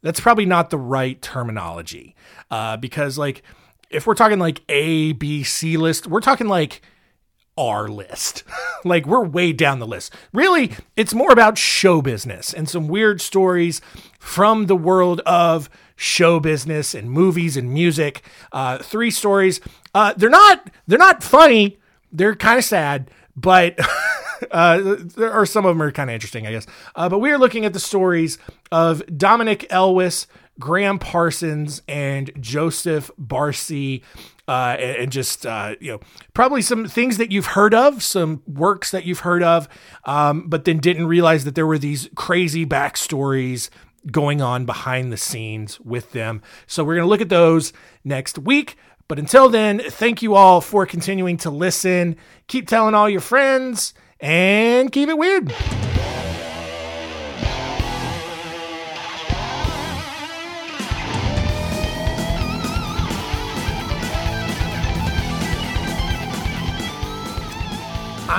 that's 0.00 0.18
probably 0.18 0.46
not 0.46 0.70
the 0.70 0.78
right 0.78 1.20
terminology 1.20 2.16
uh, 2.50 2.78
because 2.78 3.18
like 3.18 3.42
if 3.90 4.06
we're 4.06 4.14
talking 4.14 4.38
like 4.38 4.62
A, 4.70 5.12
B, 5.12 5.42
C 5.42 5.76
list, 5.76 6.06
we're 6.06 6.20
talking 6.20 6.48
like 6.48 6.80
our 7.56 7.88
list. 7.88 8.44
like 8.84 9.06
we're 9.06 9.24
way 9.24 9.52
down 9.52 9.78
the 9.78 9.86
list. 9.86 10.14
Really, 10.32 10.72
it's 10.96 11.14
more 11.14 11.32
about 11.32 11.58
show 11.58 12.02
business 12.02 12.52
and 12.52 12.68
some 12.68 12.88
weird 12.88 13.20
stories 13.20 13.80
from 14.18 14.66
the 14.66 14.76
world 14.76 15.20
of 15.20 15.68
show 15.96 16.40
business 16.40 16.94
and 16.94 17.10
movies 17.10 17.56
and 17.56 17.72
music. 17.72 18.22
Uh, 18.52 18.78
three 18.78 19.10
stories. 19.10 19.60
Uh, 19.94 20.14
they're 20.16 20.30
not 20.30 20.70
they're 20.86 20.98
not 20.98 21.22
funny. 21.22 21.78
They're 22.12 22.36
kind 22.36 22.58
of 22.58 22.64
sad, 22.64 23.10
but 23.36 23.78
uh, 24.50 24.96
there 24.98 25.32
are 25.32 25.46
some 25.46 25.64
of 25.64 25.76
them 25.76 25.82
are 25.82 25.92
kind 25.92 26.10
of 26.10 26.14
interesting, 26.14 26.46
I 26.46 26.52
guess. 26.52 26.66
Uh, 26.94 27.08
but 27.08 27.20
we 27.20 27.30
are 27.30 27.38
looking 27.38 27.64
at 27.64 27.72
the 27.72 27.80
stories 27.80 28.38
of 28.70 29.02
Dominic 29.16 29.66
Elwes, 29.70 30.26
Gram 30.58 30.98
Parsons, 30.98 31.82
and 31.88 32.30
Joseph 32.40 33.10
Barcy. 33.18 34.02
Uh, 34.48 34.76
and, 34.78 34.96
and, 34.96 35.12
just 35.12 35.46
uh, 35.46 35.76
you 35.80 35.92
know, 35.92 36.00
probably 36.34 36.60
some 36.60 36.86
things 36.86 37.16
that 37.16 37.30
you've 37.30 37.46
heard 37.46 37.72
of, 37.72 38.02
some 38.02 38.42
works 38.46 38.90
that 38.90 39.06
you've 39.06 39.20
heard 39.20 39.42
of, 39.42 39.68
um, 40.04 40.48
but 40.48 40.64
then 40.64 40.78
didn't 40.78 41.06
realize 41.06 41.44
that 41.44 41.54
there 41.54 41.66
were 41.66 41.78
these 41.78 42.10
crazy 42.16 42.66
backstories 42.66 43.70
going 44.10 44.42
on 44.42 44.66
behind 44.66 45.12
the 45.12 45.16
scenes 45.16 45.78
with 45.80 46.10
them. 46.12 46.42
So 46.66 46.82
we're 46.82 46.96
to 46.96 47.06
look 47.06 47.20
at 47.20 47.28
those 47.28 47.72
next 48.04 48.38
week. 48.38 48.76
But 49.08 49.18
until 49.18 49.48
then, 49.48 49.80
thank 49.90 50.22
you 50.22 50.34
all 50.34 50.60
for 50.60 50.86
continuing 50.86 51.36
to 51.38 51.50
listen. 51.50 52.16
Keep 52.48 52.68
telling 52.68 52.94
all 52.94 53.08
your 53.08 53.20
friends 53.20 53.94
and 54.20 54.90
keep 54.90 55.08
it 55.08 55.18
weird. 55.18 55.54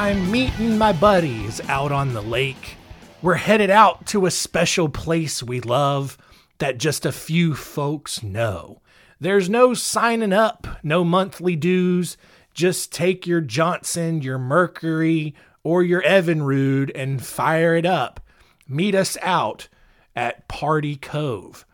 I'm 0.04 0.30
meeting 0.30 0.78
my 0.78 0.92
buddies 0.92 1.62
out 1.70 1.94
on 1.94 2.12
the 2.12 2.22
lake. 2.22 2.76
We're 3.22 3.36
headed 3.36 3.70
out 3.70 4.06
to 4.08 4.26
a 4.26 4.32
special 4.32 4.90
place 4.90 5.42
we 5.42 5.62
love 5.62 6.18
that 6.58 6.78
just 6.78 7.06
a 7.06 7.12
few 7.14 7.56
folks 7.56 8.22
know. 8.22 8.82
There's 9.22 9.50
no 9.50 9.74
signing 9.74 10.34
up, 10.34 10.68
no 10.84 11.06
monthly 11.06 11.56
dues. 11.56 12.18
Just 12.54 12.92
take 12.92 13.26
your 13.26 13.40
Johnson, 13.40 14.22
your 14.22 14.38
Mercury, 14.38 15.36
or 15.64 15.84
your 15.84 16.02
Evinrude 16.02 16.92
and 16.94 17.26
fire 17.26 17.74
it 17.74 17.86
up. 17.86 18.20
Meet 18.68 18.96
us 18.96 19.18
out 19.22 19.70
at 20.18 20.50
Party 20.50 20.98
Cove. 20.98 21.66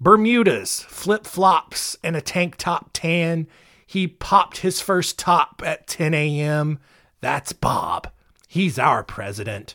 Bermudas, 0.00 0.80
flip 0.80 1.26
flops, 1.26 1.98
and 2.02 2.16
a 2.16 2.22
tank 2.22 2.56
top 2.56 2.88
tan. 2.94 3.46
He 3.86 4.08
popped 4.08 4.60
his 4.60 4.80
first 4.80 5.18
top 5.18 5.60
at 5.62 5.86
10 5.86 6.14
a.m. 6.14 6.78
That's 7.26 7.52
Bob. 7.52 8.08
He's 8.46 8.78
our 8.78 9.02
president. 9.02 9.74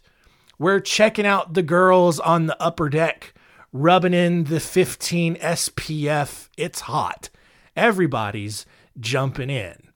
We're 0.58 0.80
checking 0.80 1.26
out 1.26 1.54
the 1.54 1.62
girls 1.62 2.18
on 2.18 2.46
the 2.46 2.56
upper 2.64 2.88
deck, 2.88 3.34
rubbing 3.74 4.14
in 4.14 4.46
the 4.46 4.62
15 4.62 5.36
SPF. 5.36 6.48
It's 6.56 6.80
hot. 6.80 7.30
Everybody's 7.76 8.66
jumping 8.98 9.50
in. 9.50 9.90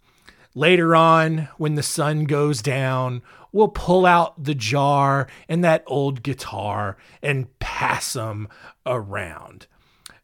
Later 0.53 0.97
on, 0.97 1.47
when 1.55 1.75
the 1.75 1.81
sun 1.81 2.25
goes 2.25 2.61
down, 2.61 3.21
we'll 3.53 3.69
pull 3.69 4.05
out 4.05 4.43
the 4.43 4.53
jar 4.53 5.25
and 5.47 5.63
that 5.63 5.85
old 5.87 6.23
guitar 6.23 6.97
and 7.21 7.57
pass 7.59 8.11
them 8.11 8.49
around. 8.85 9.67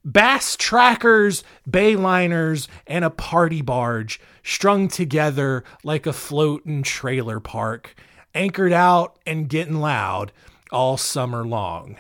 Bass 0.04 0.56
trackers, 0.56 1.44
bayliners, 1.70 2.68
and 2.88 3.06
a 3.06 3.12
party 3.12 3.62
barge 3.62 4.20
strung 4.44 4.88
together 4.88 5.64
like 5.84 6.08
a 6.08 6.14
floating 6.14 6.82
trailer 6.82 7.40
park, 7.40 7.96
anchored 8.34 8.74
out 8.74 9.20
and 9.28 9.48
getting 9.48 9.80
loud 9.80 10.32
all 10.72 10.98
summer 10.98 11.46
long. 11.46 11.98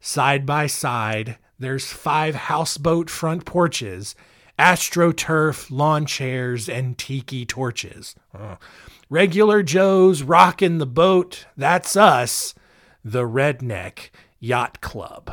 Side 0.00 0.44
by 0.44 0.66
side, 0.66 1.38
there's 1.58 1.90
five 1.90 2.34
houseboat 2.34 3.08
front 3.08 3.44
porches, 3.44 4.14
astroturf, 4.58 5.70
lawn 5.70 6.04
chairs, 6.04 6.68
and 6.68 6.98
tiki 6.98 7.46
torches. 7.46 8.14
Regular 9.08 9.62
Joes 9.62 10.22
rocking 10.22 10.78
the 10.78 10.86
boat, 10.86 11.46
that's 11.56 11.96
us, 11.96 12.54
the 13.02 13.22
Redneck 13.22 14.10
Yacht 14.38 14.80
Club. 14.82 15.32